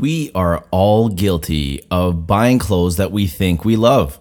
We 0.00 0.30
are 0.34 0.64
all 0.70 1.10
guilty 1.10 1.84
of 1.90 2.26
buying 2.26 2.58
clothes 2.58 2.96
that 2.96 3.12
we 3.12 3.26
think 3.26 3.66
we 3.66 3.76
love. 3.76 4.18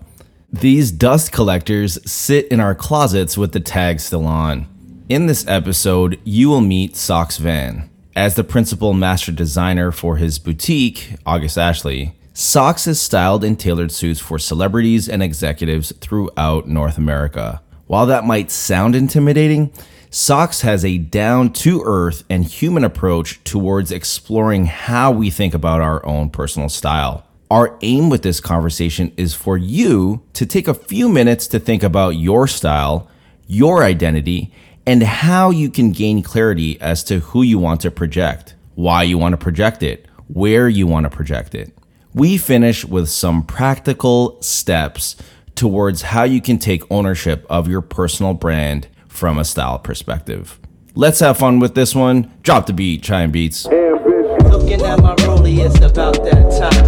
These 0.51 0.91
dust 0.91 1.31
collectors 1.31 1.97
sit 2.05 2.49
in 2.49 2.59
our 2.59 2.75
closets 2.75 3.37
with 3.37 3.53
the 3.53 3.61
tag 3.61 4.01
still 4.01 4.27
on. 4.27 4.67
In 5.07 5.27
this 5.27 5.47
episode, 5.47 6.19
you 6.25 6.49
will 6.49 6.59
meet 6.59 6.97
Socks 6.97 7.37
Van. 7.37 7.89
As 8.13 8.35
the 8.35 8.43
principal 8.43 8.93
master 8.93 9.31
designer 9.31 9.93
for 9.93 10.17
his 10.17 10.37
boutique, 10.37 11.13
August 11.25 11.57
Ashley, 11.57 12.13
Socks 12.33 12.83
has 12.83 12.99
styled 12.99 13.45
and 13.45 13.57
tailored 13.57 13.93
suits 13.93 14.19
for 14.19 14.37
celebrities 14.37 15.07
and 15.07 15.23
executives 15.23 15.93
throughout 16.01 16.67
North 16.67 16.97
America. 16.97 17.61
While 17.87 18.05
that 18.07 18.25
might 18.25 18.51
sound 18.51 18.97
intimidating, 18.97 19.71
Socks 20.11 20.61
has 20.61 20.83
a 20.83 20.97
down 20.97 21.53
to 21.53 21.83
earth 21.85 22.23
and 22.31 22.43
human 22.43 22.83
approach 22.83 23.43
towards 23.43 23.91
exploring 23.91 24.65
how 24.65 25.11
we 25.11 25.29
think 25.29 25.53
about 25.53 25.81
our 25.81 26.03
own 26.03 26.31
personal 26.31 26.67
style. 26.67 27.27
Our 27.51 27.77
aim 27.83 28.09
with 28.09 28.23
this 28.23 28.39
conversation 28.39 29.13
is 29.17 29.35
for 29.35 29.55
you 29.55 30.23
to 30.33 30.47
take 30.47 30.67
a 30.67 30.73
few 30.73 31.09
minutes 31.09 31.45
to 31.47 31.59
think 31.59 31.83
about 31.83 32.15
your 32.15 32.47
style, 32.47 33.07
your 33.45 33.83
identity, 33.83 34.51
and 34.83 35.03
how 35.03 35.51
you 35.51 35.69
can 35.69 35.91
gain 35.91 36.23
clarity 36.23 36.81
as 36.81 37.03
to 37.03 37.19
who 37.19 37.43
you 37.43 37.59
want 37.59 37.81
to 37.81 37.91
project, 37.91 38.55
why 38.73 39.03
you 39.03 39.19
want 39.19 39.33
to 39.33 39.37
project 39.37 39.83
it, 39.83 40.07
where 40.27 40.67
you 40.67 40.87
want 40.87 41.03
to 41.03 41.15
project 41.15 41.53
it. 41.53 41.71
We 42.15 42.39
finish 42.39 42.83
with 42.83 43.09
some 43.09 43.43
practical 43.43 44.41
steps 44.41 45.17
towards 45.53 46.01
how 46.01 46.23
you 46.23 46.41
can 46.41 46.57
take 46.57 46.91
ownership 46.91 47.45
of 47.47 47.67
your 47.67 47.81
personal 47.81 48.33
brand 48.33 48.87
from 49.19 49.37
a 49.37 49.43
style 49.43 49.77
perspective. 49.77 50.57
Let's 50.95 51.19
have 51.19 51.37
fun 51.37 51.59
with 51.59 51.75
this 51.75 51.93
one. 51.93 52.31
Drop 52.41 52.67
the 52.67 52.73
beat, 52.73 53.03
Chime 53.03 53.31
Beats. 53.31 53.65
Looking 53.65 54.81
at 54.81 55.01
my 55.01 55.13
rollie, 55.15 55.59
it's 55.59 55.75
about 55.81 56.23
that 56.23 56.47
time. 56.57 56.79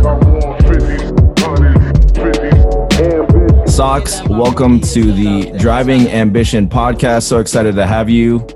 Socks, 3.67 4.21
welcome 4.29 4.79
to 4.79 5.11
the 5.11 5.51
Driving 5.59 6.07
Ambition 6.07 6.69
podcast. 6.69 7.23
So 7.23 7.39
excited 7.39 7.75
to 7.75 7.85
have 7.85 8.09
you 8.09 8.47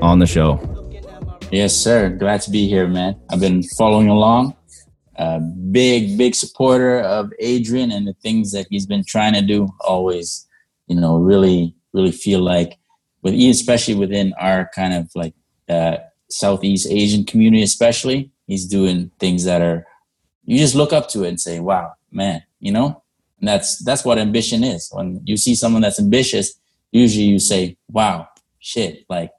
on 0.00 0.18
the 0.18 0.26
show. 0.26 0.58
Yes, 1.50 1.76
sir. 1.76 2.08
Glad 2.08 2.40
to 2.42 2.50
be 2.50 2.66
here, 2.66 2.88
man. 2.88 3.20
I've 3.30 3.40
been 3.40 3.62
following 3.62 4.08
along. 4.08 4.56
Uh, 5.18 5.38
big, 5.70 6.16
big 6.16 6.34
supporter 6.34 7.00
of 7.00 7.30
Adrian 7.40 7.92
and 7.92 8.06
the 8.06 8.14
things 8.22 8.52
that 8.52 8.66
he's 8.70 8.86
been 8.86 9.04
trying 9.04 9.34
to 9.34 9.42
do. 9.42 9.68
Always, 9.80 10.48
you 10.86 10.96
know, 10.96 11.18
really, 11.18 11.74
really 11.92 12.10
feel 12.10 12.40
like 12.40 12.78
with 13.22 13.34
especially 13.34 13.94
within 13.94 14.34
our 14.38 14.70
kind 14.74 14.94
of 14.94 15.10
like 15.14 15.34
uh, 15.68 15.98
Southeast 16.28 16.88
Asian 16.90 17.24
community, 17.24 17.62
especially, 17.62 18.30
he's 18.46 18.66
doing 18.66 19.10
things 19.18 19.44
that 19.44 19.62
are 19.62 19.86
you 20.44 20.58
just 20.58 20.74
look 20.74 20.92
up 20.92 21.08
to 21.10 21.24
it 21.24 21.28
and 21.28 21.40
say, 21.40 21.60
"Wow, 21.60 21.92
man," 22.10 22.42
you 22.60 22.72
know. 22.72 23.02
And 23.38 23.48
that's 23.48 23.78
that's 23.78 24.04
what 24.04 24.18
ambition 24.18 24.64
is. 24.64 24.88
When 24.92 25.20
you 25.24 25.36
see 25.36 25.54
someone 25.54 25.82
that's 25.82 26.00
ambitious, 26.00 26.54
usually 26.90 27.24
you 27.24 27.38
say, 27.38 27.76
"Wow, 27.90 28.28
shit!" 28.58 29.04
Like, 29.08 29.30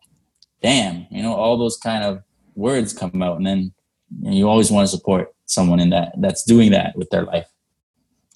damn, 0.61 1.06
you 1.11 1.22
know, 1.22 1.34
all 1.34 1.58
those 1.58 1.78
kind 1.78 2.04
of 2.04 2.23
words 2.56 2.94
come 2.94 3.22
out, 3.22 3.38
and 3.38 3.45
then 3.45 3.73
you 4.22 4.48
always 4.48 4.72
want 4.72 4.88
to 4.88 4.95
support 4.95 5.34
someone 5.45 5.80
in 5.80 5.89
that 5.89 6.14
that's 6.20 6.44
doing 6.44 6.72
that 6.72 6.95
with 6.95 7.09
their 7.09 7.23
life. 7.23 7.48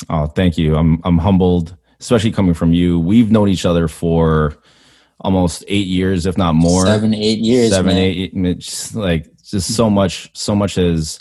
Oh, 0.09 0.28
thank 0.28 0.58
you. 0.58 0.75
I'm 0.75 1.02
I'm 1.03 1.18
humbled, 1.18 1.75
especially 2.00 2.31
coming 2.31 2.53
from 2.53 2.73
you. 2.73 3.00
We've 3.00 3.31
known 3.31 3.50
each 3.50 3.66
other 3.66 3.88
for 3.88 4.58
almost 5.21 5.63
eight 5.67 5.87
years, 5.87 6.25
if 6.25 6.37
not 6.37 6.53
more. 6.53 6.85
Seven, 6.85 7.13
eight 7.13 7.39
years. 7.39 7.71
Seven, 7.71 7.95
man. 7.95 7.97
eight. 7.97 8.31
It's 8.33 8.93
like 8.95 9.27
just 9.43 9.75
so 9.75 9.89
much, 9.89 10.29
so 10.37 10.55
much 10.55 10.75
has, 10.75 11.19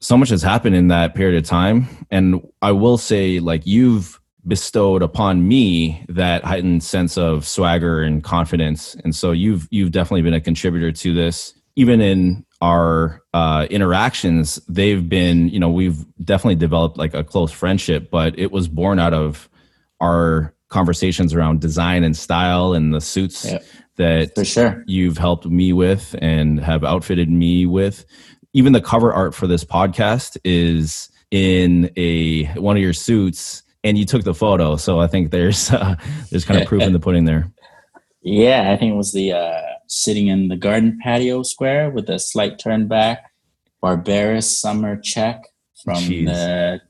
so 0.00 0.16
much 0.16 0.30
has 0.30 0.42
happened 0.42 0.76
in 0.76 0.88
that 0.88 1.14
period 1.14 1.42
of 1.42 1.48
time. 1.48 1.88
And 2.10 2.40
I 2.62 2.72
will 2.72 2.98
say, 2.98 3.40
like 3.40 3.66
you've 3.66 4.20
bestowed 4.46 5.02
upon 5.02 5.46
me 5.48 6.04
that 6.08 6.44
heightened 6.44 6.82
sense 6.82 7.18
of 7.18 7.46
swagger 7.46 8.02
and 8.02 8.22
confidence. 8.22 8.94
And 9.02 9.14
so 9.14 9.32
you've 9.32 9.66
you've 9.70 9.90
definitely 9.90 10.22
been 10.22 10.34
a 10.34 10.40
contributor 10.40 10.92
to 10.92 11.14
this. 11.14 11.54
Even 11.74 12.00
in 12.00 12.46
our 12.62 13.22
uh, 13.34 13.66
interactions, 13.70 14.56
they've 14.68 15.06
been, 15.06 15.48
you 15.50 15.58
know, 15.58 15.68
we've 15.68 16.06
definitely 16.24 16.54
developed 16.54 16.96
like 16.96 17.12
a 17.12 17.22
close 17.22 17.52
friendship, 17.52 18.10
but 18.10 18.38
it 18.38 18.50
was 18.50 18.66
born 18.66 18.98
out 18.98 19.12
of 19.12 19.48
our 20.00 20.54
conversations 20.68 21.34
around 21.34 21.60
design 21.60 22.04
and 22.04 22.16
style 22.16 22.72
and 22.72 22.92
the 22.92 23.00
suits 23.00 23.44
yeah, 23.44 23.58
that 23.96 24.34
for 24.34 24.44
sure. 24.44 24.84
you've 24.86 25.18
helped 25.18 25.46
me 25.46 25.72
with 25.72 26.14
and 26.20 26.60
have 26.60 26.84
outfitted 26.84 27.30
me 27.30 27.66
with. 27.66 28.04
Even 28.52 28.72
the 28.72 28.80
cover 28.80 29.12
art 29.12 29.34
for 29.34 29.46
this 29.46 29.64
podcast 29.64 30.36
is 30.44 31.10
in 31.30 31.90
a 31.96 32.44
one 32.54 32.76
of 32.76 32.82
your 32.82 32.92
suits 32.92 33.62
and 33.84 33.98
you 33.98 34.04
took 34.04 34.22
the 34.22 34.32
photo 34.32 34.76
so 34.76 35.00
i 35.00 35.08
think 35.08 35.32
there's 35.32 35.70
uh, 35.72 35.96
there's 36.30 36.44
kind 36.44 36.60
of 36.60 36.68
proof 36.68 36.82
in 36.82 36.92
the 36.92 37.00
pudding 37.00 37.24
there. 37.24 37.50
Yeah 38.22 38.72
i 38.72 38.76
think 38.76 38.92
it 38.92 38.96
was 38.96 39.12
the 39.12 39.32
uh, 39.32 39.60
sitting 39.88 40.28
in 40.28 40.48
the 40.48 40.56
garden 40.56 40.98
patio 41.02 41.42
square 41.42 41.90
with 41.90 42.08
a 42.08 42.18
slight 42.18 42.58
turn 42.58 42.88
back. 42.88 43.30
Barbarous 43.80 44.58
summer 44.58 44.96
check 44.96 45.44
from 45.84 45.96
Jeez. 45.96 46.26
the 46.26 46.80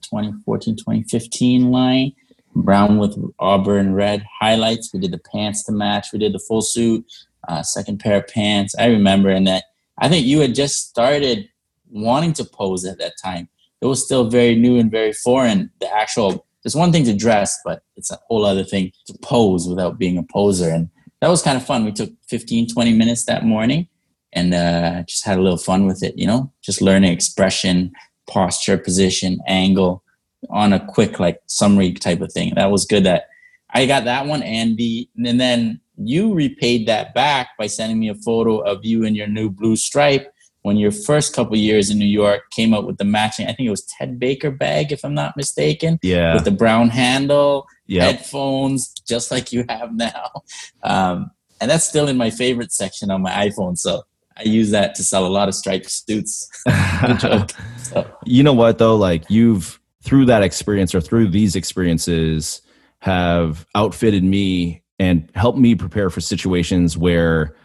2014-2015 0.47 1.71
line 1.71 2.13
brown 2.57 2.99
with 2.99 3.17
auburn 3.39 3.95
red 3.95 4.25
highlights. 4.41 4.93
We 4.93 5.01
did 5.01 5.13
the 5.13 5.21
pants 5.33 5.65
to 5.65 5.73
match. 5.73 6.09
We 6.13 6.19
did 6.19 6.33
the 6.33 6.39
full 6.39 6.63
suit, 6.63 7.05
uh, 7.49 7.63
second 7.63 7.99
pair 7.99 8.19
of 8.19 8.29
pants. 8.29 8.75
I 8.79 8.87
remember, 8.87 9.29
and 9.29 9.47
that 9.47 9.65
I 9.99 10.09
think 10.09 10.27
you 10.27 10.41
had 10.41 10.55
just 10.55 10.89
started 10.89 11.49
wanting 11.91 12.33
to 12.35 12.45
pose 12.45 12.85
at 12.85 12.99
that 12.99 13.15
time. 13.23 13.49
It 13.81 13.87
was 13.87 14.05
still 14.05 14.29
very 14.29 14.57
new 14.57 14.79
and 14.79 14.91
very 14.91 15.13
foreign. 15.13 15.71
The 15.81 15.93
actual, 15.93 16.47
it's 16.65 16.75
one 16.75 16.93
thing 16.93 17.05
to 17.05 17.15
dress, 17.15 17.59
but 17.65 17.83
it's 17.97 18.11
a 18.11 18.19
whole 18.29 18.45
other 18.45 18.65
thing 18.65 18.93
to 19.07 19.19
pose 19.23 19.69
without 19.69 19.99
being 19.99 20.19
a 20.19 20.23
poser. 20.23 20.71
And 20.71 20.89
that 21.21 21.29
was 21.29 21.43
kind 21.43 21.57
of 21.57 21.65
fun. 21.65 21.85
We 21.85 21.93
took 21.93 22.11
15, 22.29 22.69
20 22.69 22.95
minutes 22.95 23.25
that 23.27 23.45
morning 23.45 23.89
and 24.33 24.53
uh, 24.55 25.03
just 25.07 25.25
had 25.25 25.39
a 25.39 25.43
little 25.43 25.59
fun 25.59 25.87
with 25.87 26.03
it, 26.03 26.19
you 26.19 26.27
know, 26.27 26.53
just 26.63 26.83
learning 26.83 27.13
expression, 27.13 27.93
posture, 28.29 28.77
position, 28.77 29.39
angle 29.47 30.03
on 30.51 30.73
a 30.73 30.85
quick 30.87 31.19
like 31.19 31.41
summary 31.47 31.93
type 31.93 32.21
of 32.21 32.33
thing. 32.33 32.55
That 32.55 32.71
was 32.71 32.85
good. 32.85 33.05
That 33.05 33.29
I 33.71 33.87
got 33.87 34.05
that 34.05 34.27
one, 34.27 34.43
and 34.43 34.77
the 34.77 35.09
and 35.17 35.41
then 35.41 35.81
you 35.97 36.35
repaid 36.35 36.87
that 36.89 37.15
back 37.15 37.51
by 37.59 37.67
sending 37.67 37.99
me 37.99 38.09
a 38.09 38.15
photo 38.15 38.59
of 38.59 38.85
you 38.85 39.05
in 39.05 39.15
your 39.15 39.27
new 39.27 39.51
blue 39.51 39.77
stripe 39.77 40.33
when 40.63 40.77
your 40.77 40.91
first 40.91 41.33
couple 41.33 41.57
years 41.57 41.91
in 41.91 41.99
New 41.99 42.05
York 42.05 42.51
came 42.51 42.75
out 42.75 42.87
with 42.87 42.99
the 42.99 43.05
matching. 43.05 43.47
I 43.47 43.53
think 43.53 43.69
it 43.69 43.71
was 43.71 43.85
Ted 43.85 44.19
Baker 44.19 44.51
bag, 44.51 44.93
if 44.93 45.05
I'm 45.05 45.15
not 45.15 45.37
mistaken. 45.37 45.99
Yeah, 46.03 46.35
with 46.35 46.45
the 46.45 46.51
brown 46.51 46.91
handle, 46.91 47.67
yep. 47.87 48.17
headphones, 48.17 48.93
just 49.07 49.31
like 49.31 49.53
you 49.53 49.65
have 49.69 49.95
now. 49.95 50.43
Um, 50.83 51.31
and 51.61 51.71
that's 51.71 51.89
still 51.89 52.09
in 52.09 52.17
my 52.17 52.31
favorite 52.31 52.73
section 52.73 53.11
on 53.11 53.23
my 53.23 53.31
iPhone. 53.31 53.79
So 53.79 54.03
I 54.37 54.43
use 54.43 54.71
that 54.73 54.95
to 54.97 55.05
sell 55.05 55.27
a 55.27 55.29
lot 55.29 55.49
of 55.49 55.55
striped 55.55 55.91
suits. 55.91 56.49
so. 57.79 58.11
You 58.25 58.43
know 58.43 58.53
what 58.53 58.79
though? 58.79 58.97
Like 58.97 59.25
you've 59.31 59.81
through 60.07 60.27
that 60.27 60.45
experience 60.45 60.95
or 60.95 61.01
through 61.01 61.27
these 61.27 61.57
experiences 61.57 62.63
have 63.01 63.67
outfitted 63.75 64.23
me 64.23 64.83
and 65.01 65.29
helped 65.35 65.59
me 65.59 65.75
prepare 65.75 66.11
for 66.11 66.21
situations 66.21 66.97
where 66.97 67.57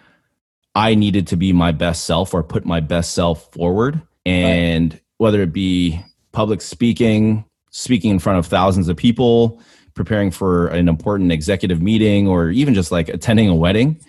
I 0.73 0.95
needed 0.95 1.27
to 1.27 1.37
be 1.37 1.53
my 1.53 1.71
best 1.71 2.05
self 2.05 2.33
or 2.33 2.41
put 2.41 2.65
my 2.65 2.79
best 2.79 3.13
self 3.13 3.53
forward. 3.53 4.01
And 4.25 4.93
right. 4.93 5.01
whether 5.17 5.41
it 5.43 5.53
be 5.53 6.03
public 6.31 6.61
speaking, 6.61 7.45
speaking 7.69 8.09
in 8.09 8.17
front 8.17 8.39
of 8.39 8.47
thousands 8.47 8.89
of 8.89 8.97
people, 8.97 9.61
preparing 9.93 10.31
for 10.31 10.67
an 10.69 10.89
important 10.89 11.31
executive 11.31 11.79
meeting, 11.79 12.27
or 12.27 12.49
even 12.49 12.73
just 12.73 12.91
like 12.91 13.07
attending 13.07 13.49
a 13.49 13.55
wedding. 13.55 13.99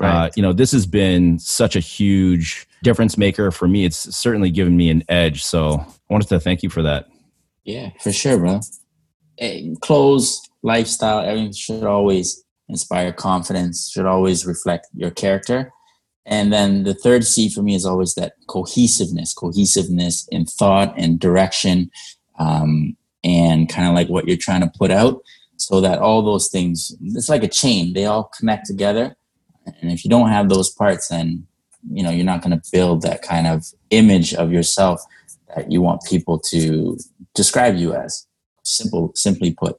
Uh, 0.00 0.04
right. 0.04 0.26
Uh, 0.26 0.30
you 0.34 0.42
know, 0.42 0.52
this 0.52 0.72
has 0.72 0.86
been 0.86 1.38
such 1.38 1.76
a 1.76 1.80
huge 1.80 2.66
difference 2.82 3.16
maker 3.16 3.52
for 3.52 3.68
me. 3.68 3.84
It's 3.84 4.16
certainly 4.16 4.50
given 4.50 4.76
me 4.76 4.90
an 4.90 5.04
edge. 5.08 5.44
So 5.44 5.78
I 5.78 6.12
wanted 6.12 6.28
to 6.28 6.40
thank 6.40 6.64
you 6.64 6.68
for 6.68 6.82
that. 6.82 7.08
Yeah, 7.66 7.90
for 8.00 8.12
sure, 8.12 8.38
bro. 8.38 8.60
Clothes, 9.80 10.40
lifestyle, 10.62 11.20
everything 11.20 11.52
should 11.52 11.82
always 11.82 12.44
inspire 12.68 13.12
confidence, 13.12 13.90
should 13.90 14.06
always 14.06 14.46
reflect 14.46 14.86
your 14.94 15.10
character. 15.10 15.72
And 16.24 16.52
then 16.52 16.84
the 16.84 16.94
third 16.94 17.24
C 17.24 17.48
for 17.48 17.62
me 17.62 17.74
is 17.74 17.84
always 17.84 18.14
that 18.14 18.34
cohesiveness, 18.46 19.34
cohesiveness 19.34 20.26
in 20.30 20.46
thought 20.46 20.94
and 20.96 21.18
direction, 21.18 21.90
um, 22.38 22.96
and 23.24 23.68
kind 23.68 23.88
of 23.88 23.94
like 23.94 24.08
what 24.08 24.28
you're 24.28 24.36
trying 24.36 24.60
to 24.60 24.72
put 24.78 24.92
out, 24.92 25.20
so 25.56 25.80
that 25.80 25.98
all 25.98 26.22
those 26.22 26.48
things, 26.48 26.96
it's 27.00 27.28
like 27.28 27.42
a 27.42 27.48
chain, 27.48 27.92
they 27.92 28.06
all 28.06 28.30
connect 28.38 28.66
together. 28.66 29.16
And 29.80 29.90
if 29.90 30.04
you 30.04 30.10
don't 30.10 30.28
have 30.28 30.48
those 30.48 30.70
parts, 30.70 31.08
then 31.08 31.46
you 31.90 32.02
know 32.02 32.10
you're 32.10 32.24
not 32.24 32.42
going 32.42 32.56
to 32.58 32.70
build 32.70 33.02
that 33.02 33.22
kind 33.22 33.48
of 33.48 33.64
image 33.90 34.34
of 34.34 34.52
yourself 34.52 35.00
you 35.68 35.82
want 35.82 36.02
people 36.04 36.38
to 36.38 36.98
describe 37.34 37.76
you 37.76 37.94
as 37.94 38.26
simple 38.62 39.12
simply 39.14 39.52
put. 39.52 39.78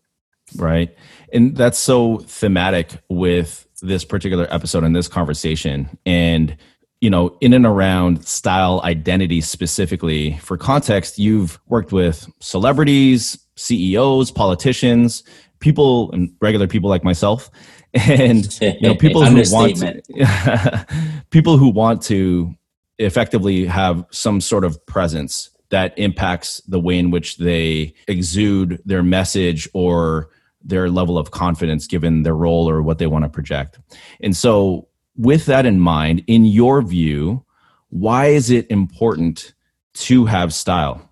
Right. 0.56 0.96
And 1.34 1.56
that's 1.56 1.78
so 1.78 2.20
thematic 2.20 2.92
with 3.10 3.68
this 3.82 4.06
particular 4.06 4.48
episode 4.50 4.84
and 4.84 4.96
this 4.96 5.08
conversation. 5.08 5.98
And 6.06 6.58
you 7.02 7.10
know, 7.10 7.38
in 7.42 7.54
and 7.54 7.66
around 7.66 8.26
style 8.26 8.82
identity 8.84 9.42
specifically. 9.42 10.38
For 10.38 10.58
context, 10.58 11.20
you've 11.20 11.60
worked 11.68 11.92
with 11.92 12.28
celebrities, 12.40 13.38
CEOs, 13.56 14.32
politicians, 14.32 15.24
people, 15.60 16.12
and 16.12 16.34
regular 16.42 16.68
people 16.68 16.90
like 16.90 17.04
myself, 17.04 17.52
and 17.94 18.60
you 18.62 18.82
know, 18.82 18.96
people 18.96 19.24
who 19.24 19.44
want 19.52 19.78
to, 19.78 20.86
people 21.30 21.58
who 21.58 21.70
want 21.70 22.02
to 22.04 22.54
effectively 22.98 23.66
have 23.66 24.04
some 24.12 24.42
sort 24.42 24.64
of 24.64 24.84
presence 24.88 25.52
that 25.70 25.98
impacts 25.98 26.62
the 26.68 26.80
way 26.80 26.98
in 26.98 27.12
which 27.12 27.38
they 27.38 27.94
exude 28.08 28.82
their 28.86 29.04
message 29.04 29.68
or 29.74 30.30
their 30.64 30.90
level 30.90 31.18
of 31.18 31.32
confidence 31.32 31.88
given 31.88 32.24
their 32.24 32.36
role 32.36 32.70
or 32.70 32.82
what 32.82 32.98
they 33.00 33.08
want 33.08 33.24
to 33.24 33.30
project. 33.30 33.80
And 34.22 34.36
so, 34.36 34.88
with 35.16 35.46
that 35.48 35.66
in 35.66 35.80
mind, 35.80 36.24
in 36.28 36.46
your 36.46 36.82
view, 36.82 37.44
why 37.90 38.28
is 38.28 38.52
it 38.52 38.70
important 38.70 39.54
to 39.94 40.26
have 40.26 40.54
style? 40.54 41.10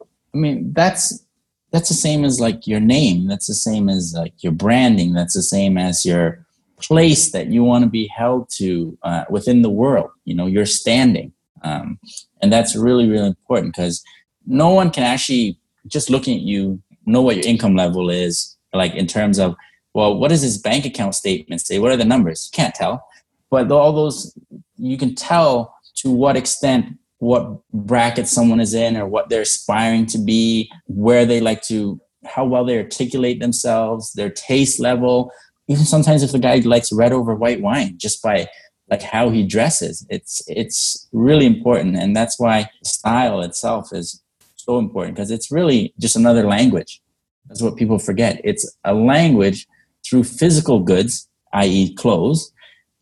I 0.00 0.36
mean, 0.36 0.72
that's 0.72 1.24
that's 1.70 1.88
the 1.88 1.94
same 1.94 2.24
as 2.24 2.40
like 2.40 2.66
your 2.66 2.80
name. 2.80 3.26
That's 3.26 3.46
the 3.46 3.54
same 3.54 3.88
as 3.88 4.14
like 4.16 4.42
your 4.42 4.52
branding. 4.52 5.12
That's 5.12 5.34
the 5.34 5.42
same 5.42 5.76
as 5.76 6.04
your 6.04 6.44
place 6.80 7.32
that 7.32 7.48
you 7.48 7.64
want 7.64 7.84
to 7.84 7.90
be 7.90 8.06
held 8.08 8.48
to 8.50 8.96
uh, 9.02 9.24
within 9.28 9.62
the 9.62 9.70
world. 9.70 10.10
You 10.24 10.34
know, 10.34 10.46
your 10.46 10.66
standing, 10.66 11.32
um, 11.62 11.98
and 12.44 12.52
that's 12.52 12.76
really 12.76 13.08
really 13.08 13.26
important 13.26 13.74
because 13.74 14.04
no 14.46 14.68
one 14.68 14.90
can 14.90 15.02
actually 15.02 15.58
just 15.86 16.10
looking 16.10 16.36
at 16.36 16.42
you 16.42 16.80
know 17.06 17.22
what 17.22 17.36
your 17.36 17.46
income 17.46 17.74
level 17.74 18.10
is 18.10 18.56
like 18.74 18.94
in 18.94 19.06
terms 19.06 19.38
of 19.38 19.56
well 19.94 20.14
what 20.18 20.28
does 20.28 20.42
his 20.42 20.58
bank 20.58 20.84
account 20.84 21.14
statement 21.14 21.60
say? 21.60 21.78
What 21.78 21.90
are 21.90 21.96
the 21.96 22.04
numbers? 22.04 22.50
You 22.52 22.56
can't 22.56 22.74
tell. 22.74 23.06
But 23.50 23.72
all 23.72 23.92
those 23.92 24.36
you 24.76 24.98
can 24.98 25.14
tell 25.14 25.74
to 25.96 26.10
what 26.10 26.36
extent 26.36 26.98
what 27.18 27.66
bracket 27.72 28.28
someone 28.28 28.60
is 28.60 28.74
in 28.74 28.96
or 28.96 29.06
what 29.06 29.30
they're 29.30 29.42
aspiring 29.42 30.04
to 30.04 30.18
be 30.18 30.70
where 30.86 31.24
they 31.24 31.40
like 31.40 31.62
to 31.62 31.98
how 32.26 32.44
well 32.44 32.64
they 32.64 32.78
articulate 32.78 33.40
themselves 33.40 34.12
their 34.12 34.30
taste 34.30 34.78
level. 34.78 35.30
Even 35.68 35.86
sometimes 35.86 36.22
if 36.22 36.32
the 36.32 36.38
guy 36.38 36.56
likes 36.58 36.92
red 36.92 37.12
over 37.12 37.34
white 37.34 37.62
wine 37.62 37.96
just 37.96 38.22
by 38.22 38.46
like 38.90 39.02
how 39.02 39.30
he 39.30 39.42
dresses 39.46 40.06
it's 40.10 40.42
it's 40.46 41.08
really 41.12 41.46
important 41.46 41.96
and 41.96 42.14
that's 42.14 42.38
why 42.38 42.68
style 42.82 43.40
itself 43.40 43.92
is 43.92 44.22
so 44.56 44.78
important 44.78 45.14
because 45.14 45.30
it's 45.30 45.50
really 45.50 45.92
just 45.98 46.16
another 46.16 46.44
language 46.44 47.00
that's 47.48 47.62
what 47.62 47.76
people 47.76 47.98
forget. 47.98 48.40
It's 48.44 48.76
a 48.84 48.94
language 48.94 49.66
through 50.08 50.24
physical 50.24 50.80
goods, 50.80 51.28
i.e., 51.52 51.94
clothes, 51.94 52.52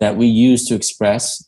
that 0.00 0.16
we 0.16 0.26
use 0.26 0.66
to 0.66 0.74
express 0.74 1.44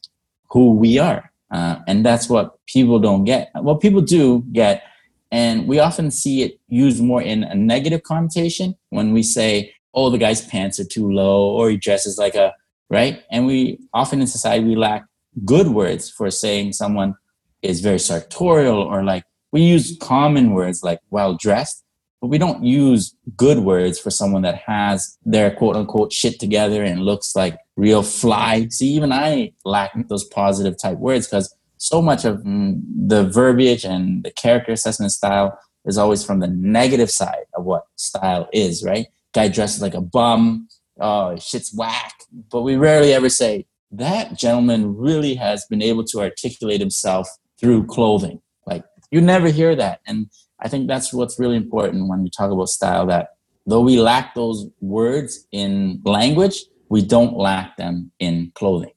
who 0.50 0.75
we 0.75 0.98
are. 0.98 1.31
Uh, 1.50 1.76
and 1.86 2.04
that's 2.04 2.28
what 2.28 2.58
people 2.66 2.98
don't 2.98 3.25
get. 3.25 3.50
Well, 3.54 3.76
people 3.76 4.00
do 4.00 4.44
get, 4.52 4.82
and 5.31 5.66
we 5.66 5.78
often 5.78 6.10
see 6.10 6.42
it 6.42 6.58
used 6.69 7.02
more 7.02 7.22
in 7.22 7.44
a 7.44 7.54
negative 7.54 8.02
connotation 8.02 8.76
when 8.90 9.12
we 9.12 9.22
say, 9.22 9.75
oh, 9.92 10.10
the 10.10 10.19
guy's 10.19 10.44
pants 10.46 10.81
are 10.81 10.84
too 10.84 11.10
low, 11.10 11.50
or 11.50 11.70
he 11.70 11.76
dresses 11.76 12.19
like 12.19 12.34
a, 12.34 12.52
right? 12.94 13.23
And 13.31 13.46
we 13.46 13.79
often 13.93 14.20
in 14.20 14.26
society, 14.26 14.64
we 14.64 14.76
lack 14.76 15.05
good 15.44 15.69
words 15.69 16.08
for 16.08 16.31
saying 16.31 16.73
someone 16.73 17.14
is 17.61 17.81
very 17.81 17.99
sartorial 17.99 18.79
or 18.79 19.02
like, 19.02 19.25
we 19.52 19.62
use 19.62 19.96
common 20.00 20.52
words 20.52 20.82
like 20.82 21.00
well 21.11 21.35
dressed 21.35 21.85
but 22.25 22.29
we 22.29 22.38
don't 22.38 22.64
use 22.64 23.14
good 23.37 23.58
words 23.58 23.99
for 23.99 24.11
someone 24.11 24.41
that 24.41 24.55
has 24.55 25.19
their 25.26 25.50
quote 25.50 25.76
unquote 25.76 26.11
shit 26.11 26.41
together 26.41 26.82
and 26.82 27.02
looks 27.02 27.37
like 27.37 27.58
real 27.76 28.02
fly. 28.02 28.67
See, 28.70 28.88
even 28.94 29.12
I 29.12 29.52
lack 29.67 29.93
those 30.08 30.25
positive 30.25 30.79
type 30.79 30.96
words 30.96 31.26
because 31.26 31.55
so 31.76 32.00
much 32.00 32.25
of 32.25 32.38
mm, 32.38 32.81
the 32.96 33.25
verbiage 33.29 33.85
and 33.85 34.25
the 34.25 34.31
character 34.31 34.73
assessment 34.73 35.12
style 35.12 35.58
is 35.85 35.99
always 35.99 36.25
from 36.25 36.41
the 36.41 36.46
negative 36.46 37.11
side 37.11 37.44
of 37.55 37.67
what 37.67 37.85
style 37.96 38.49
is, 38.55 38.82
right? 38.82 39.08
Guy 39.35 39.49
dresses 39.49 39.82
like 39.82 39.93
a 39.93 40.00
bum, 40.00 40.67
oh, 41.00 41.37
shit's 41.37 41.75
whack. 41.75 42.14
But 42.50 42.62
we 42.62 42.76
rarely 42.76 43.12
ever 43.12 43.29
say, 43.29 43.67
that 43.91 44.37
gentleman 44.37 44.96
really 44.96 45.35
has 45.35 45.64
been 45.67 45.82
able 45.82 46.05
to 46.05 46.20
articulate 46.20 46.81
himself 46.81 47.29
through 47.61 47.87
clothing. 47.87 48.41
Like, 48.67 48.85
you 49.11 49.20
never 49.20 49.49
hear 49.49 49.76
that. 49.76 50.00
And 50.06 50.29
I 50.61 50.69
think 50.69 50.88
that's 50.88 51.12
what's 51.12 51.38
really 51.38 51.56
important 51.56 52.08
when 52.08 52.23
we 52.23 52.31
talk 52.31 52.50
about 52.50 52.69
style 52.69 53.06
that 53.06 53.31
though 53.67 53.81
we 53.81 53.99
lack 53.99 54.35
those 54.35 54.67
words 54.81 55.46
in 55.52 56.00
language, 56.05 56.64
we 56.88 57.02
don't 57.02 57.37
lack 57.37 57.76
them 57.76 58.11
in 58.19 58.52
clothing. 58.55 58.93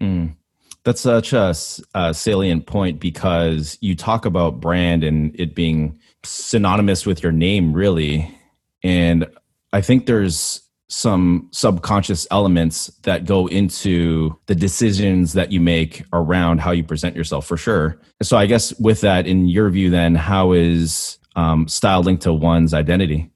Mm. 0.00 0.36
That's 0.84 1.02
such 1.02 1.32
a, 1.32 1.54
a, 1.94 2.14
salient 2.14 2.66
point 2.66 3.00
because 3.00 3.76
you 3.80 3.94
talk 3.94 4.24
about 4.24 4.60
brand 4.60 5.04
and 5.04 5.38
it 5.38 5.54
being 5.54 5.98
synonymous 6.24 7.04
with 7.04 7.22
your 7.22 7.32
name, 7.32 7.74
really. 7.74 8.34
And 8.82 9.26
I 9.74 9.82
think 9.82 10.06
there's 10.06 10.62
some 10.90 11.48
subconscious 11.52 12.26
elements 12.32 12.88
that 13.04 13.24
go 13.24 13.46
into 13.46 14.36
the 14.46 14.56
decisions 14.56 15.34
that 15.34 15.52
you 15.52 15.60
make 15.60 16.04
around 16.12 16.58
how 16.58 16.72
you 16.72 16.82
present 16.82 17.14
yourself 17.14 17.46
for 17.46 17.56
sure. 17.56 17.96
So 18.22 18.36
I 18.36 18.46
guess 18.46 18.76
with 18.80 19.00
that, 19.02 19.24
in 19.24 19.46
your 19.46 19.70
view, 19.70 19.88
then 19.88 20.16
how 20.16 20.50
is 20.50 21.18
um, 21.36 21.68
style 21.68 22.02
linked 22.02 22.24
to 22.24 22.32
one's 22.32 22.74
identity? 22.74 23.30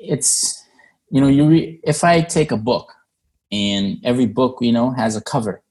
It's 0.00 0.60
you 1.10 1.20
know 1.20 1.28
you 1.28 1.46
re- 1.46 1.80
if 1.84 2.02
I 2.04 2.22
take 2.22 2.50
a 2.50 2.56
book 2.56 2.90
and 3.52 3.98
every 4.02 4.26
book 4.26 4.56
you 4.62 4.72
know 4.72 4.92
has 4.92 5.14
a 5.14 5.20
cover, 5.20 5.62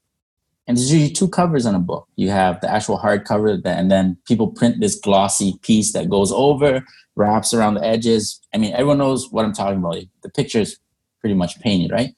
and 0.68 0.76
there's 0.76 0.92
usually 0.92 1.12
two 1.12 1.28
covers 1.28 1.66
on 1.66 1.74
a 1.74 1.80
book. 1.80 2.06
You 2.14 2.30
have 2.30 2.60
the 2.60 2.70
actual 2.70 2.96
hardcover, 2.96 3.60
that 3.64 3.76
and 3.76 3.90
then 3.90 4.18
people 4.28 4.52
print 4.52 4.80
this 4.80 4.94
glossy 4.94 5.58
piece 5.62 5.92
that 5.94 6.08
goes 6.08 6.30
over, 6.30 6.84
wraps 7.16 7.52
around 7.52 7.74
the 7.74 7.84
edges. 7.84 8.40
I 8.54 8.58
mean, 8.58 8.72
everyone 8.72 8.98
knows 8.98 9.32
what 9.32 9.44
I'm 9.44 9.52
talking 9.52 9.80
about. 9.80 9.96
The 10.22 10.30
picture's 10.30 10.78
pretty 11.22 11.34
much 11.34 11.58
painted, 11.60 11.90
right? 11.90 12.10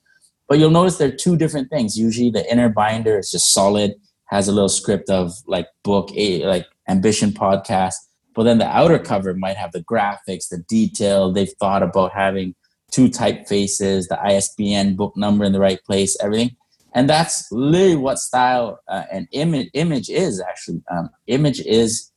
But 0.48 0.58
you'll 0.58 0.70
notice 0.70 0.96
there 0.96 1.08
are 1.08 1.16
two 1.16 1.36
different 1.36 1.70
things. 1.70 1.96
Usually 1.96 2.30
the 2.30 2.50
inner 2.50 2.68
binder 2.68 3.18
is 3.18 3.30
just 3.30 3.52
solid, 3.54 3.94
has 4.26 4.48
a 4.48 4.52
little 4.52 4.68
script 4.68 5.08
of 5.08 5.32
like 5.46 5.68
book, 5.84 6.10
a 6.16 6.44
like 6.44 6.66
ambition 6.88 7.30
podcast. 7.30 7.94
But 8.34 8.42
then 8.42 8.58
the 8.58 8.66
outer 8.66 8.98
cover 8.98 9.34
might 9.34 9.56
have 9.56 9.72
the 9.72 9.84
graphics, 9.84 10.48
the 10.48 10.64
detail. 10.68 11.32
They've 11.32 11.52
thought 11.60 11.82
about 11.82 12.12
having 12.12 12.54
two 12.90 13.08
typefaces, 13.08 14.08
the 14.08 14.18
ISBN 14.22 14.96
book 14.96 15.16
number 15.16 15.44
in 15.44 15.52
the 15.52 15.60
right 15.60 15.82
place, 15.84 16.16
everything. 16.20 16.56
And 16.94 17.08
that's 17.08 17.50
literally 17.50 17.96
what 17.96 18.18
style 18.18 18.80
uh, 18.88 19.04
and 19.10 19.26
image 19.32 19.68
image 19.74 20.08
is 20.08 20.40
actually. 20.40 20.82
Um, 20.90 21.10
image 21.26 21.60
is 21.60 22.12